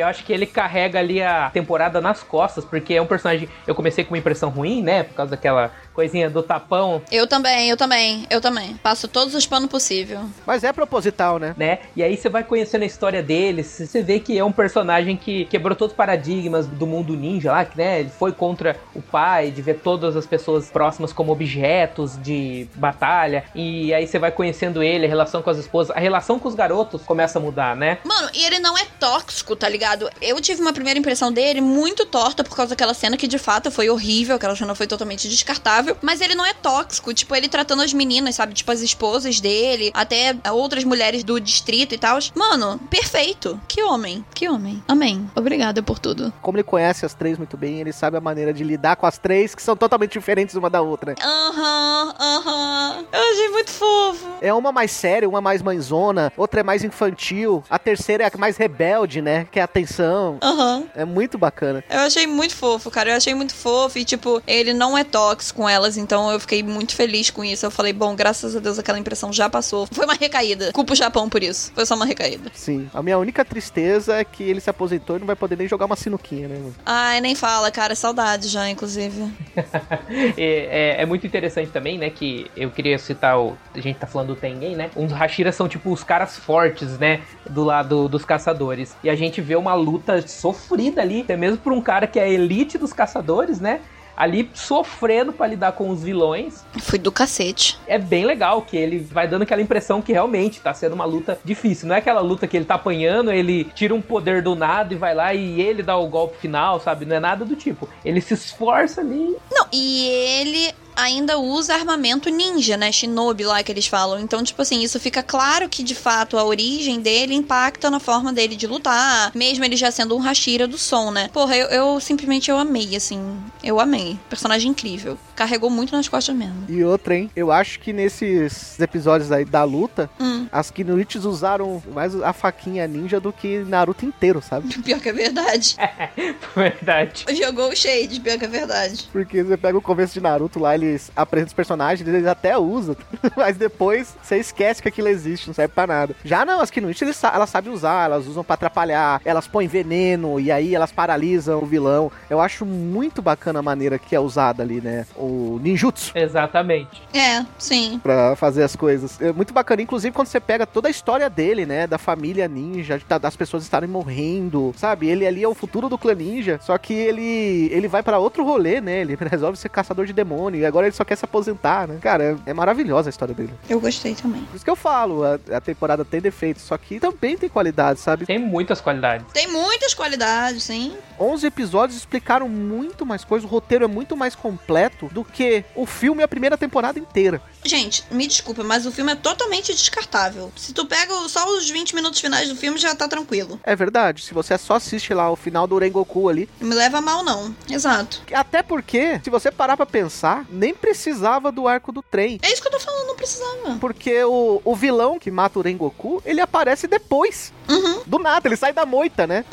[0.00, 3.48] Eu acho que ele carrega ali a temporada nas costas, porque é um personagem.
[3.66, 5.02] Eu comecei com uma impressão ruim, né?
[5.02, 8.76] Por causa daquela coisinha do tapão, Eu também, eu também, eu também.
[8.76, 10.20] Passo todos os panos possível.
[10.46, 11.56] Mas é proposital, né?
[11.58, 11.80] né?
[11.96, 15.46] E aí você vai conhecendo a história dele, você vê que é um personagem que
[15.46, 19.50] quebrou todos os paradigmas do mundo ninja lá, que né, ele foi contra o pai,
[19.50, 24.80] de ver todas as pessoas próximas como objetos de batalha, e aí você vai conhecendo
[24.80, 27.98] ele, a relação com as esposas, a relação com os garotos começa a mudar, né?
[28.04, 30.08] Mano, e ele não é tóxico, tá ligado?
[30.22, 33.68] Eu tive uma primeira impressão dele muito torta por causa daquela cena que de fato
[33.68, 37.82] foi horrível, aquela cena foi totalmente descartável, mas ele não é tóxico, tipo, ele tratando
[37.82, 38.54] as meninas, sabe?
[38.54, 42.18] Tipo, as esposas dele, até outras mulheres do distrito e tal.
[42.34, 43.60] Mano, perfeito.
[43.68, 44.82] Que homem, que homem.
[44.88, 45.28] Amém.
[45.34, 46.32] Obrigada por tudo.
[46.42, 49.18] Como ele conhece as três muito bem, ele sabe a maneira de lidar com as
[49.18, 51.14] três, que são totalmente diferentes uma da outra.
[51.22, 53.04] Aham, aham.
[53.12, 54.26] Eu achei muito fofo.
[54.40, 58.38] É uma mais séria, uma mais mãezona, outra é mais infantil, a terceira é a
[58.38, 59.46] mais rebelde, né?
[59.50, 60.38] Que é a atenção.
[60.42, 60.84] Aham.
[60.94, 61.84] É muito bacana.
[61.88, 63.10] Eu achei muito fofo, cara.
[63.10, 63.98] Eu achei muito fofo.
[63.98, 67.64] E, tipo, ele não é tóxico com elas, então eu fiquei muito feliz com isso.
[67.64, 69.86] Eu falei, bom, graças a Deus aquela impressão já passou.
[69.90, 70.72] Foi uma recaída.
[70.72, 71.72] Culpa o Japão por isso.
[71.74, 72.50] Foi só uma recaída.
[72.54, 72.90] Sim.
[72.92, 75.86] A minha única tristeza é que ele se aposentou e não vai poder nem jogar
[75.86, 76.56] uma sinuquinha, né?
[76.58, 76.74] mano?
[76.84, 77.94] Ai, nem fala, cara.
[77.94, 79.32] Saudade já, inclusive.
[80.36, 82.10] E é, é muito interessante também, né?
[82.10, 83.56] Que eu queria citar o.
[83.74, 84.90] A gente tá falando do Tengen, né?
[84.96, 87.20] Os Hashiras são tipo os caras fortes, né?
[87.48, 88.96] Do lado dos caçadores.
[89.02, 92.24] E a gente vê uma luta sofrida ali, até mesmo por um cara que é
[92.24, 93.80] a elite dos caçadores, né?
[94.18, 96.64] Ali sofrendo pra lidar com os vilões.
[96.80, 97.78] Fui do cacete.
[97.86, 101.38] É bem legal que ele vai dando aquela impressão que realmente tá sendo uma luta
[101.44, 101.86] difícil.
[101.86, 104.96] Não é aquela luta que ele tá apanhando, ele tira um poder do nada e
[104.96, 107.04] vai lá e ele dá o golpe final, sabe?
[107.04, 107.88] Não é nada do tipo.
[108.04, 112.90] Ele se esforça ali Não, e ele ainda usa armamento ninja, né?
[112.92, 114.18] Shinobi lá que eles falam.
[114.20, 118.32] Então, tipo assim, isso fica claro que de fato a origem dele impacta na forma
[118.32, 121.30] dele de lutar, mesmo ele já sendo um Hashira do som, né?
[121.32, 123.20] Porra, eu, eu simplesmente eu amei, assim.
[123.62, 124.18] Eu amei.
[124.28, 125.16] Personagem incrível.
[125.36, 126.64] Carregou muito nas costas mesmo.
[126.68, 127.30] E outra, hein?
[127.36, 130.46] Eu acho que nesses episódios aí da luta, Hum.
[130.50, 134.68] as Kinuichis usaram mais a faquinha ninja do que Naruto inteiro, sabe?
[134.82, 135.76] Pior que é verdade.
[136.54, 137.24] Verdade.
[137.36, 139.08] Jogou o shade, pior que é verdade.
[139.12, 142.96] Porque você pega o começo de Naruto lá, eles apresentam os personagens, eles até usam.
[143.36, 146.14] Mas depois você esquece que aquilo existe, não serve pra nada.
[146.24, 146.70] Já não, as
[147.02, 150.92] eles sa- elas sabem usar, elas usam pra atrapalhar, elas põem veneno e aí elas
[150.92, 152.10] paralisam o vilão.
[152.30, 155.06] Eu acho muito bacana a maneira que é usada ali, né?
[155.16, 156.12] O ninjutsu.
[156.14, 157.02] Exatamente.
[157.12, 157.98] É, sim.
[158.02, 159.20] Pra fazer as coisas.
[159.20, 161.86] É muito bacana, inclusive quando você pega toda a história dele, né?
[161.86, 165.08] Da família ninja, tá- das pessoas estarem morrendo, sabe?
[165.08, 168.44] Ele ali é o futuro do clã ninja, só que ele ele vai pra outro
[168.44, 169.00] rolê, né?
[169.00, 170.60] Ele resolve ser caçador de demônio.
[170.60, 171.98] E agora agora ele só quer se aposentar, né?
[172.00, 173.52] Cara, é, é maravilhosa a história dele.
[173.68, 174.42] Eu gostei também.
[174.44, 177.98] Por isso que eu falo, a, a temporada tem defeitos, só que também tem qualidade,
[178.00, 178.24] sabe?
[178.26, 179.26] Tem muitas qualidades.
[179.32, 180.94] Tem muitas qualidades, sim.
[181.18, 185.84] 11 episódios explicaram muito mais coisa, o roteiro é muito mais completo do que o
[185.84, 187.42] filme e a primeira temporada inteira.
[187.64, 190.52] Gente, me desculpa, mas o filme é totalmente descartável.
[190.56, 193.58] Se tu pega só os 20 minutos finais do filme, já tá tranquilo.
[193.64, 196.98] É verdade, se você só assiste lá o final do Rengoku ali, Não me leva
[196.98, 197.54] a mal, não.
[197.68, 198.22] Exato.
[198.32, 202.38] até porque, se você parar pra pensar, nem precisava do arco do trem.
[202.42, 203.76] É isso que eu tô falando, não precisava.
[203.80, 207.52] Porque o, o vilão que mata o Rengoku, ele aparece depois.
[207.68, 208.02] Uhum.
[208.06, 209.44] Do nada, ele sai da moita, né?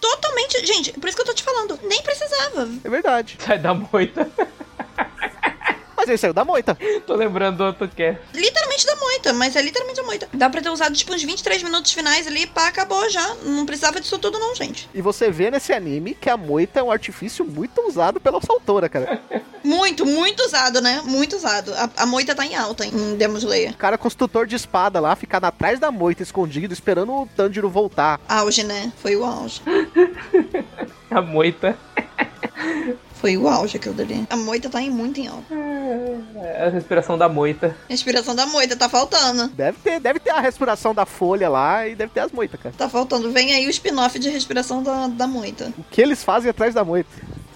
[0.00, 0.64] Totalmente.
[0.66, 1.78] Gente, por isso que eu tô te falando.
[1.82, 2.68] Nem precisava.
[2.84, 3.38] É verdade.
[3.44, 4.30] Sai da moita.
[6.06, 6.78] Mas ele saiu da moita.
[7.04, 8.20] Tô lembrando do outro que é.
[8.32, 10.28] Literalmente da moita, mas é literalmente da moita.
[10.32, 13.34] Dá pra ter usado tipo uns 23 minutos finais ali, pá, acabou já.
[13.42, 14.88] Não precisava disso tudo, não, gente.
[14.94, 18.52] E você vê nesse anime que a moita é um artifício muito usado pela nossa
[18.52, 19.20] autora, cara.
[19.66, 21.02] Muito, muito usado, né?
[21.04, 21.74] Muito usado.
[21.74, 23.72] A, a moita tá em alta em Demon Slayer.
[23.72, 28.20] O cara tutor de espada lá, ficando atrás da moita, escondido, esperando o Tanjiro voltar.
[28.28, 28.92] Auge, né?
[29.02, 29.60] Foi o auge.
[31.10, 31.76] A moita.
[33.20, 34.26] Foi o auge aquilo dali.
[34.28, 35.54] A moita tá em muito em alta.
[35.54, 37.76] É a respiração da moita.
[37.88, 39.48] A inspiração da moita tá faltando.
[39.48, 42.74] Deve ter, deve ter a respiração da folha lá e deve ter as moitas, cara.
[42.76, 43.30] Tá faltando.
[43.32, 45.72] Vem aí o spin-off de respiração da, da moita.
[45.78, 47.10] O que eles fazem atrás da moita?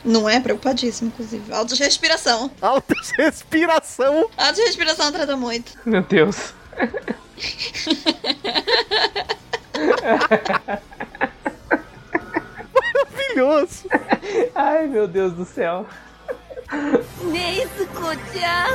[0.05, 0.41] Não é?
[0.41, 1.53] Preocupadíssimo, inclusive.
[1.53, 2.51] Autorespiração.
[2.61, 4.31] Autorespiração.
[4.37, 5.73] Autorespiração atrás da moita.
[5.85, 6.55] Meu Deus.
[14.55, 15.87] Ai, meu Deus do céu.
[17.23, 18.67] Nezuko-chan!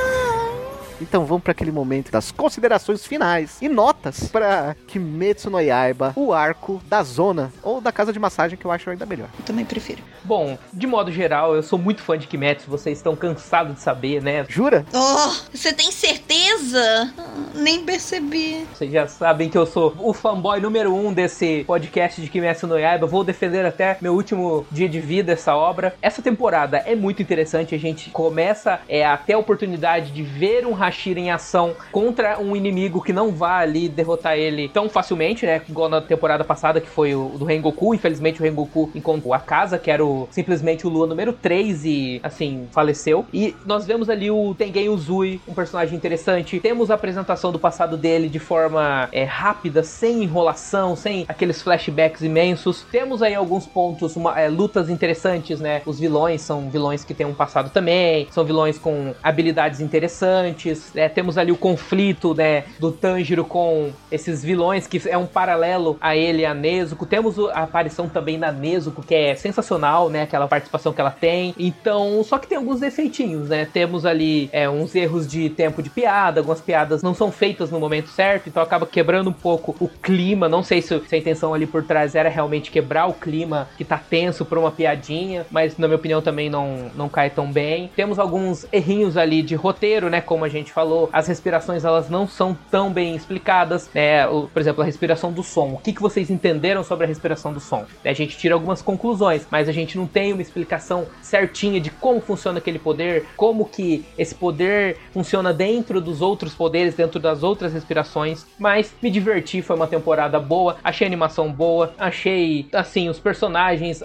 [1.00, 6.32] Então vamos para aquele momento das considerações finais e notas para Kimetsu no Yaiba, o
[6.32, 9.28] arco da zona ou da casa de massagem que eu acho ainda melhor.
[9.38, 10.02] Eu também prefiro.
[10.24, 14.22] Bom, de modo geral, eu sou muito fã de Kimetsu, vocês estão cansados de saber,
[14.22, 14.44] né?
[14.48, 14.84] Jura?
[14.92, 17.12] Oh, você tem certeza?
[17.18, 17.24] Ah,
[17.54, 18.66] Nem percebi.
[18.74, 22.78] Vocês já sabem que eu sou o fanboy número um desse podcast de Kimetsu no
[22.78, 23.06] Yaiba.
[23.06, 25.94] Vou defender até meu último dia de vida essa obra.
[26.02, 27.74] Essa temporada é muito interessante.
[27.74, 32.38] A gente começa é, a ter a oportunidade de ver um Hashira em ação contra
[32.40, 35.60] um inimigo que não vá ali derrotar ele tão facilmente, né?
[35.68, 37.94] Igual na temporada passada, que foi o do Rengoku.
[37.94, 42.20] Infelizmente, o Rengoku encontrou a casa, que era o, simplesmente o Lua número 3 e,
[42.22, 43.26] assim, faleceu.
[43.32, 46.60] E nós vemos ali o Tengen Uzui, um personagem interessante.
[46.60, 52.22] Temos a apresentação do passado dele de forma é, rápida, sem enrolação, sem aqueles flashbacks
[52.22, 52.84] imensos.
[52.90, 55.82] Temos aí alguns pontos, uma, é, lutas interessantes, né?
[55.84, 60.75] Os vilões são vilões que têm um passado também, são vilões com habilidades interessantes.
[60.94, 61.08] Né?
[61.08, 62.64] Temos ali o conflito, né?
[62.78, 67.06] Do Tanjiro com esses vilões, que é um paralelo a ele a Nezuko.
[67.06, 70.22] Temos a aparição também da Nezuko, que é sensacional, né?
[70.22, 71.54] Aquela participação que ela tem.
[71.58, 73.66] Então, só que tem alguns defeitinhos, né?
[73.72, 77.80] Temos ali é, uns erros de tempo de piada, algumas piadas não são feitas no
[77.80, 80.48] momento certo, então acaba quebrando um pouco o clima.
[80.48, 83.84] Não sei se, se a intenção ali por trás era realmente quebrar o clima que
[83.84, 87.90] tá tenso por uma piadinha, mas na minha opinião também não, não cai tão bem.
[87.94, 90.20] Temos alguns errinhos ali de roteiro, né?
[90.20, 94.26] Como a gente falou, as respirações elas não são tão bem explicadas, né?
[94.28, 95.72] O- por exemplo, a respiração do som.
[95.74, 97.84] O que, que vocês entenderam sobre a respiração do som?
[98.04, 102.20] A gente tira algumas conclusões, mas a gente não tem uma explicação certinha de como
[102.20, 107.72] funciona aquele poder, como que esse poder funciona dentro dos outros poderes, dentro das outras
[107.72, 108.46] respirações.
[108.58, 114.02] Mas me diverti, foi uma temporada boa, achei a animação boa, achei assim os personagens,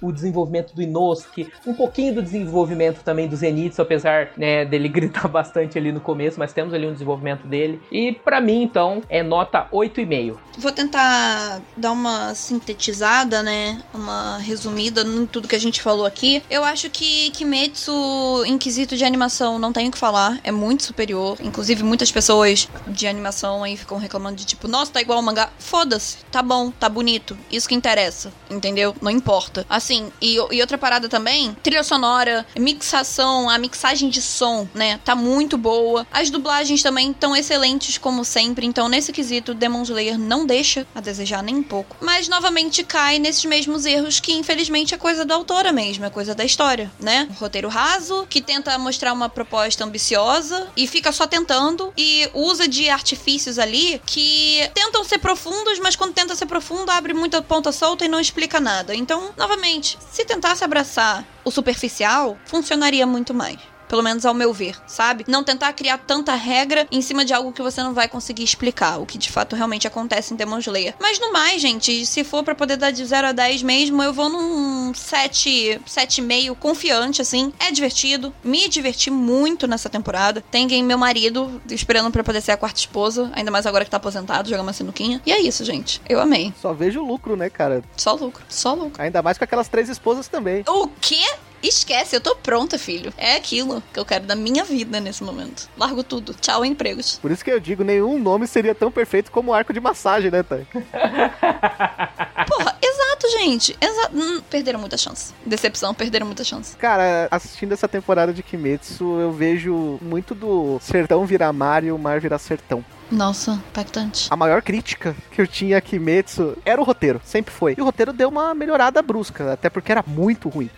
[0.00, 5.28] o desenvolvimento do Inosuke, um pouquinho do desenvolvimento também do Zenitsu, apesar né, dele gritar
[5.28, 7.80] bastante ali no começo, mas temos ali um desenvolvimento dele.
[7.90, 10.36] E pra mim então é nota 8,5.
[10.58, 13.82] Vou tentar dar uma sintetizada, né?
[13.92, 16.42] Uma resumida em tudo que a gente falou aqui.
[16.48, 20.38] Eu acho que Kimetsu, em quesito de animação, não tenho o que falar.
[20.44, 21.36] É muito superior.
[21.40, 25.50] Inclusive, muitas pessoas de animação aí ficam reclamando de tipo, nossa, tá igual ao mangá.
[25.58, 26.18] Foda-se.
[26.30, 27.36] Tá bom, tá bonito.
[27.50, 28.32] Isso que interessa.
[28.50, 28.94] Entendeu?
[29.00, 29.66] Não importa.
[29.68, 35.00] Assim, e, e outra parada também, trilha sonora, mixação, a mixagem de som, né?
[35.04, 35.83] Tá muito boa.
[36.12, 38.66] As dublagens também estão excelentes, como sempre.
[38.66, 41.96] Então, nesse quesito, Demon Slayer não deixa a desejar nem um pouco.
[42.00, 46.34] Mas, novamente, cai nesses mesmos erros que, infelizmente, é coisa da autora mesmo, é coisa
[46.34, 47.28] da história, né?
[47.38, 52.88] Roteiro raso, que tenta mostrar uma proposta ambiciosa e fica só tentando e usa de
[52.88, 58.04] artifícios ali que tentam ser profundos, mas quando tenta ser profundo, abre muita ponta solta
[58.04, 58.94] e não explica nada.
[58.94, 63.73] Então, novamente, se tentasse abraçar o superficial, funcionaria muito mais.
[63.94, 65.24] Pelo menos ao meu ver, sabe?
[65.28, 68.98] Não tentar criar tanta regra em cima de algo que você não vai conseguir explicar,
[68.98, 70.96] o que de fato realmente acontece em Demon Slayer.
[71.00, 74.12] Mas no mais, gente, se for pra poder dar de 0 a 10 mesmo, eu
[74.12, 77.52] vou num um 7, 7,5 confiante, assim.
[77.60, 78.34] É divertido.
[78.42, 80.42] Me diverti muito nessa temporada.
[80.50, 83.90] Tem quem meu marido esperando pra poder ser a quarta esposa, ainda mais agora que
[83.92, 85.22] tá aposentado, jogando uma sinuquinha.
[85.24, 86.02] E é isso, gente.
[86.08, 86.52] Eu amei.
[86.60, 87.82] Só vejo lucro, né, cara?
[87.96, 89.00] Só lucro, só lucro.
[89.00, 90.64] Ainda mais com aquelas três esposas também.
[90.66, 91.24] O quê?
[91.66, 93.12] Esquece, eu tô pronta, filho.
[93.16, 95.68] É aquilo que eu quero da minha vida nesse momento.
[95.78, 96.34] Largo tudo.
[96.34, 97.18] Tchau, empregos.
[97.18, 100.30] Por isso que eu digo, nenhum nome seria tão perfeito como o arco de massagem,
[100.30, 100.66] né, Thay?
[102.46, 103.76] Porra, exato, gente.
[103.80, 104.14] Exato.
[104.14, 105.32] Hum, perderam muita chance.
[105.46, 106.76] Decepção, perderam muita chance.
[106.76, 111.98] Cara, assistindo essa temporada de Kimetsu, eu vejo muito do sertão virar mar e o
[111.98, 112.84] mar virar sertão.
[113.10, 114.28] Nossa, impactante.
[114.30, 117.74] A maior crítica que eu tinha a Kimetsu era o roteiro, sempre foi.
[117.76, 120.70] E o roteiro deu uma melhorada brusca, até porque era muito ruim.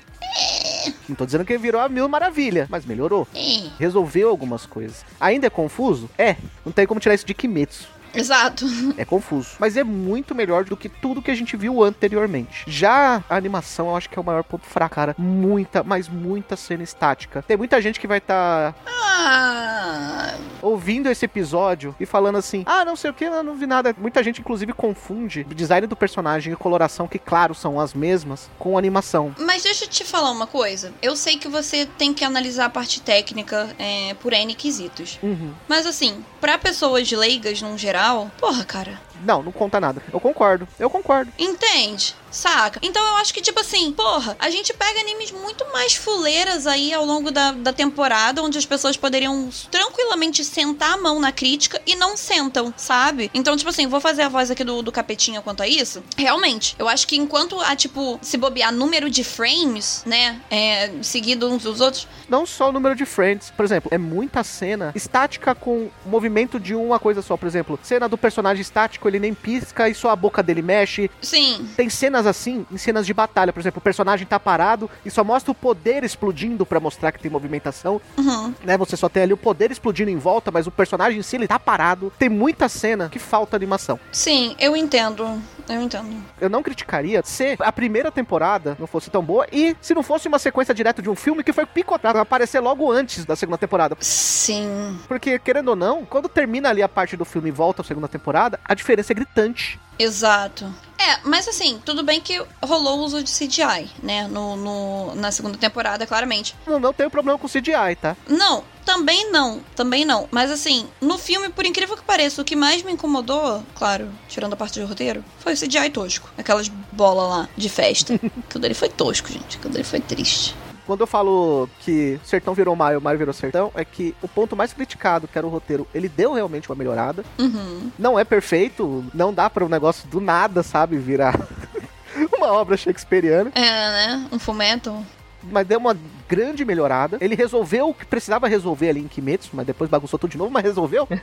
[1.09, 3.26] Não tô dizendo que virou a mil maravilha, mas melhorou.
[3.34, 3.68] É.
[3.78, 5.05] Resolveu algumas coisas.
[5.20, 6.09] Ainda é confuso?
[6.18, 6.37] É.
[6.64, 7.95] Não tem como tirar isso de Kimetsu.
[8.14, 8.64] Exato.
[8.96, 9.50] É confuso.
[9.59, 12.64] Mas é muito melhor do que tudo que a gente viu anteriormente.
[12.66, 15.14] Já a animação, eu acho que é o maior ponto fraco, cara.
[15.18, 17.42] Muita, mas muita cena estática.
[17.42, 22.96] Tem muita gente que vai estar Ah, ouvindo esse episódio e falando assim: ah, não
[22.96, 23.94] sei o que, não, não vi nada.
[23.98, 28.48] Muita gente, inclusive, confunde o design do personagem e coloração, que, claro, são as mesmas,
[28.59, 29.34] com animação.
[29.38, 30.92] Mas deixa eu te falar uma coisa.
[31.02, 35.18] Eu sei que você tem que analisar a parte técnica é, por N quesitos.
[35.22, 35.52] Uhum.
[35.68, 37.95] Mas assim, pra pessoas leigas num geral,
[38.38, 39.01] porra, cara.
[39.22, 40.03] Não, não conta nada.
[40.12, 40.68] Eu concordo.
[40.78, 41.32] Eu concordo.
[41.38, 42.14] Entende?
[42.37, 42.78] Saca?
[42.82, 46.93] Então eu acho que, tipo assim, porra, a gente pega animes muito mais fuleiras aí
[46.93, 51.80] ao longo da, da temporada, onde as pessoas poderiam tranquilamente sentar a mão na crítica
[51.87, 53.30] e não sentam, sabe?
[53.32, 56.05] Então, tipo assim, vou fazer a voz aqui do, do Capetinha quanto a isso.
[56.16, 61.49] Realmente, eu acho que enquanto a, tipo, se bobear número de frames, né, é, seguido
[61.49, 63.51] uns dos outros, Não só o número de friends.
[63.51, 67.34] Por exemplo, é muita cena estática com movimento de uma coisa só.
[67.37, 71.11] Por exemplo, cena do personagem estático, ele nem pisca e só a boca dele mexe.
[71.22, 73.52] sim, Tem cenas assim em cenas de batalha.
[73.52, 77.20] Por exemplo, o personagem tá parado e só mostra o poder explodindo pra mostrar que
[77.20, 78.00] tem movimentação.
[78.18, 78.76] uhum, Né?
[78.76, 81.48] Você só tem ali o poder explodindo em volta, mas o personagem em si ele
[81.48, 82.12] tá parado.
[82.18, 83.98] Tem muita cena que falta animação.
[84.12, 85.40] sim, eu entendo.
[85.68, 86.22] Eu entendo.
[86.40, 90.28] Eu não criticaria se a primeira temporada não fosse tão boa e se não fosse
[90.28, 93.96] uma sequência direta de um filme que foi picotado aparecer logo antes da segunda temporada.
[94.00, 94.98] Sim.
[95.08, 98.06] Porque, querendo ou não, quando termina ali a parte do filme e volta a segunda
[98.08, 99.80] temporada, a diferença é gritante.
[99.98, 100.72] Exato.
[100.98, 104.26] É, mas assim, tudo bem que rolou o uso de CGI, né?
[104.28, 106.54] No, no- na segunda temporada, claramente.
[106.66, 108.16] Não, não tenho problema com CGI, tá?
[108.28, 110.28] Não, também não, também não.
[110.30, 114.53] Mas assim, no filme, por incrível que pareça, o que mais me incomodou, claro, tirando
[114.53, 116.30] a parte do roteiro, foi o CGI tosco.
[116.39, 118.14] Aquelas bolas lá de festa.
[118.47, 119.59] Aquilo dele foi tosco, gente.
[119.59, 120.55] Aquilo dele foi triste.
[120.87, 124.72] Quando eu falo que Sertão virou Maio, Maio virou Sertão, é que o ponto mais
[124.72, 127.24] criticado, que era o roteiro, ele deu realmente uma melhorada.
[127.41, 127.91] Uhum.
[127.99, 131.37] Não é perfeito, não dá para um negócio do nada, sabe, virar
[132.39, 134.28] uma obra shakespeariana, É, né?
[134.30, 135.05] Um fumeto.
[135.51, 135.97] Mas deu uma
[136.28, 137.18] grande melhorada.
[137.20, 140.51] Ele resolveu o que precisava resolver ali em Kimetsu, mas depois bagunçou tudo de novo,
[140.51, 141.09] mas resolveu.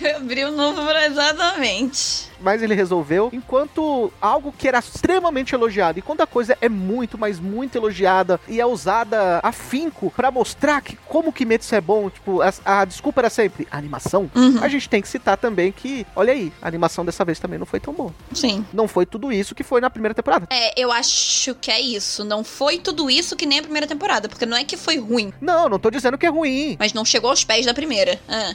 [0.16, 2.29] Abriu novo exatamente.
[2.40, 3.30] Mas ele resolveu.
[3.32, 8.40] Enquanto algo que era extremamente elogiado, e quando a coisa é muito, mas muito elogiada
[8.48, 13.20] e é usada afinco pra mostrar que como Kimetsu é bom, tipo, a, a desculpa
[13.20, 14.30] era sempre a animação.
[14.34, 14.62] Uhum.
[14.62, 17.66] A gente tem que citar também que, olha aí, a animação dessa vez também não
[17.66, 18.12] foi tão boa.
[18.32, 18.64] Sim.
[18.72, 20.46] Não foi tudo isso que foi na primeira temporada.
[20.50, 22.24] É, eu acho que é isso.
[22.24, 25.32] Não foi tudo isso que nem a primeira temporada, porque não é que foi ruim,
[25.40, 26.76] Não, não tô dizendo que é ruim.
[26.78, 28.18] mas não chegou aos pés da primeira.
[28.28, 28.54] Ah,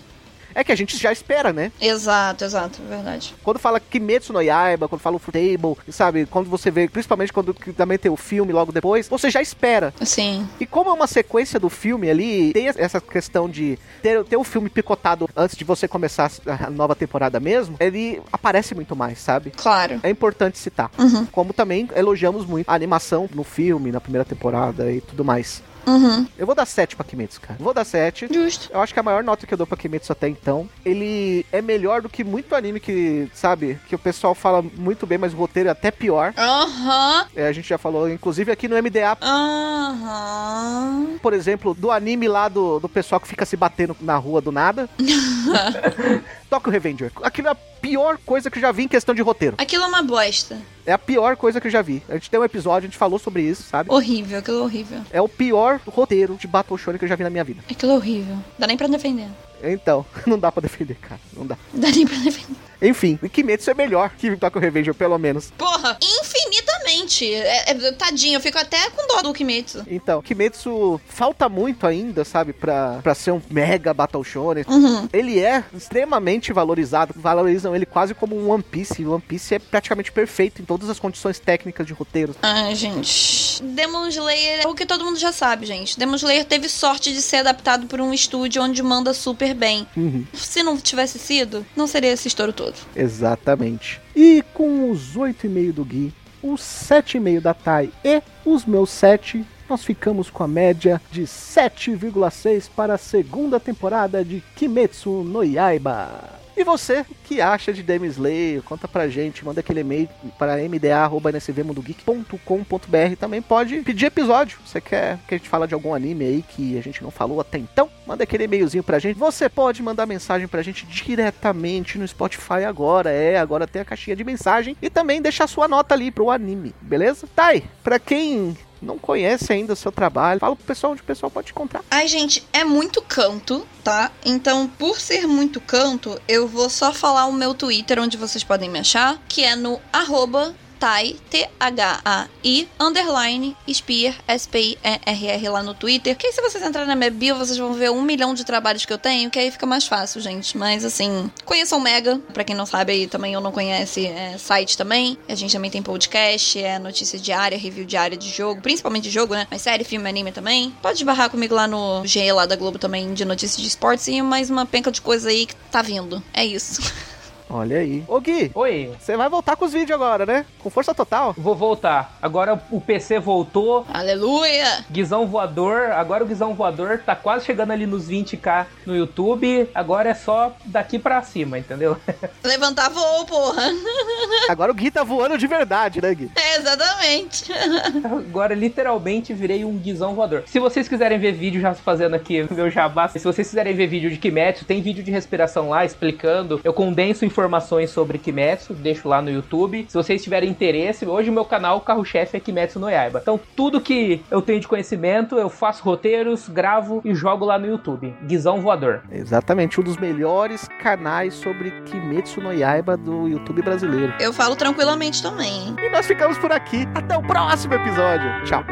[0.56, 1.72] É que a gente já espera, né?
[1.82, 3.36] exato, exato, é verdade.
[3.44, 6.26] Quando fala Kimetsu no Yaiba, quando fala o Table, sabe?
[6.26, 9.94] Quando você vê, principalmente quando também tem o filme logo depois, você já espera.
[10.02, 10.48] Sim.
[10.60, 14.44] E como é uma sequência do filme ali, tem essa questão de ter, ter o
[14.44, 19.52] filme picotado antes de você começar a nova temporada mesmo, ele aparece muito mais, sabe?
[19.52, 20.00] Claro.
[20.02, 20.90] É importante citar.
[20.98, 21.26] Uhum.
[21.26, 25.62] Como também elogiamos muito a animação no filme, na primeira temporada e tudo mais.
[25.88, 26.28] Uhum.
[26.38, 27.58] Eu vou dar 7 pra Kimetsu, cara.
[27.60, 28.28] Vou dar 7.
[28.32, 28.70] Justo.
[28.72, 31.62] Eu acho que a maior nota que eu dou pra Kimetsu até então, ele é
[31.62, 35.38] melhor do que muito anime que, sabe, que o pessoal fala muito bem, mas o
[35.38, 36.34] roteiro é até pior.
[36.38, 37.28] Aham.
[37.36, 41.18] É, a gente já falou, inclusive aqui no MDA, Aham.
[41.22, 44.52] por exemplo, do anime lá do, do pessoal que fica se batendo na rua do
[44.52, 44.90] nada.
[46.50, 47.12] Tokyo Revenger.
[47.22, 49.56] Aquilo é a pior coisa que eu já vi em questão de roteiro.
[49.60, 50.58] Aquilo é uma bosta.
[50.86, 52.02] É a pior coisa que eu já vi.
[52.10, 53.92] A gente tem um episódio, a gente falou sobre isso, sabe?
[53.92, 55.02] Horrível, aquilo é horrível.
[55.12, 57.64] É o pior roteiro de Battle Shonen que eu já vi na minha vida.
[57.70, 58.38] Aquilo é horrível.
[58.58, 59.28] Dá nem pra defender.
[59.64, 61.22] Então, não dá pra defender, cara.
[61.34, 61.58] Não dá.
[61.74, 62.58] Dá nem pra defender.
[62.88, 65.52] Enfim, o Kimetsu é melhor que Tokyo Revenger, pelo menos.
[65.58, 67.34] Porra, infinitamente.
[67.34, 69.84] É, é- tadinho, eu fico até com dó do Kimetsu.
[69.88, 74.66] Então, Kimetsu falta muito ainda, sabe, pra, pra ser um mega Battle Shonen.
[74.68, 75.10] Uhum.
[75.12, 79.04] Ele é extremamente valorizado, valorizam ele quase como um One Piece.
[79.06, 82.36] O One Piece é praticamente perfeito em todas as condições técnicas de roteiro.
[82.42, 83.62] Ai, gente.
[83.64, 85.98] Demon Slayer é o que todo mundo já sabe, gente.
[85.98, 89.88] Demon Slayer teve sorte de ser adaptado por um estúdio onde manda super bem.
[89.96, 90.26] Uhum.
[90.34, 92.75] Se não tivesse sido, não seria esse estouro todo.
[92.96, 94.02] Exatamente.
[94.16, 99.84] E com os 8,5 do Gui, os 7,5 da Tai e os meus 7, nós
[99.84, 106.45] ficamos com a média de 7,6 para a segunda temporada de Kimetsu no Yaiba.
[106.58, 108.64] E você, que acha de Demon Slayer?
[108.64, 110.08] Conta pra gente, manda aquele e-mail
[110.40, 113.16] para mda.nsvmundogeek.com.br.
[113.20, 114.58] Também pode pedir episódio.
[114.66, 117.42] Você quer que a gente fale de algum anime aí que a gente não falou
[117.42, 117.90] até então?
[118.08, 119.18] Manda aquele e-mailzinho pra gente.
[119.18, 123.12] Você pode mandar mensagem pra gente diretamente no Spotify agora.
[123.12, 124.78] É, agora tem a caixinha de mensagem.
[124.82, 127.28] E também deixar sua nota ali pro anime, beleza?
[127.36, 131.06] Tá aí, pra quem não conhece ainda o seu trabalho, fala pro pessoal onde o
[131.06, 131.84] pessoal pode te encontrar.
[131.90, 134.12] Ai, gente, é muito canto, tá?
[134.24, 138.70] Então, por ser muito canto, eu vou só falar o meu Twitter, onde vocês podem
[138.70, 146.16] me achar, que é no arroba Tai, T-H-A-I, underline, Spear, S-P-I-E-R-R lá no Twitter.
[146.16, 148.86] Que aí se vocês entrarem na minha bio, vocês vão ver um milhão de trabalhos
[148.86, 150.58] que eu tenho, que aí fica mais fácil, gente.
[150.58, 154.38] Mas assim, conheçam o Mega, pra quem não sabe aí também ou não conhece, é
[154.38, 155.18] site também.
[155.28, 159.34] A gente também tem podcast, é notícia diária, review diária de jogo, principalmente de jogo,
[159.34, 159.48] né?
[159.50, 160.76] Mas série, filme, anime também.
[160.82, 164.22] Pode esbarrar comigo lá no G lá da Globo também, de notícias de esportes e
[164.22, 166.22] mais uma penca de coisa aí que tá vindo.
[166.34, 166.82] É isso.
[167.56, 168.04] Olha aí.
[168.06, 170.46] Ô Gui, Oi, você vai voltar com os vídeos agora, né?
[170.62, 171.34] Com força total.
[171.38, 172.18] vou voltar.
[172.22, 174.84] Agora o PC voltou, Aleluia!
[174.92, 175.92] Guizão voador.
[175.92, 179.70] Agora o Guizão voador tá quase chegando ali nos 20k no YouTube.
[179.74, 181.96] Agora é só daqui pra cima, entendeu?
[182.44, 183.64] Levantar voo, porra.
[184.50, 186.30] Agora o Gui tá voando de verdade, né, Gui?
[186.36, 187.54] É, exatamente.
[188.28, 190.44] Agora literalmente virei um Guizão voador.
[190.46, 193.88] Se vocês quiserem ver vídeo já fazendo aqui o meu jabá, se vocês quiserem ver
[193.88, 196.60] vídeo de Kimetsu, tem vídeo de respiração lá explicando.
[196.62, 197.45] Eu condenso informações
[197.88, 199.86] sobre Kimetsu, deixo lá no YouTube.
[199.88, 203.20] Se vocês tiverem interesse, hoje o meu canal, o carro-chefe é Kimetsu no Yaiba.
[203.22, 207.68] Então tudo que eu tenho de conhecimento, eu faço roteiros, gravo e jogo lá no
[207.68, 208.14] YouTube.
[208.24, 209.04] Guizão voador.
[209.12, 214.14] Exatamente, um dos melhores canais sobre Kimetsu no Yaiba do YouTube brasileiro.
[214.20, 215.68] Eu falo tranquilamente também.
[215.68, 215.76] hein?
[215.80, 216.88] E nós ficamos por aqui.
[216.94, 218.44] Até o próximo episódio.
[218.46, 218.64] Tchau.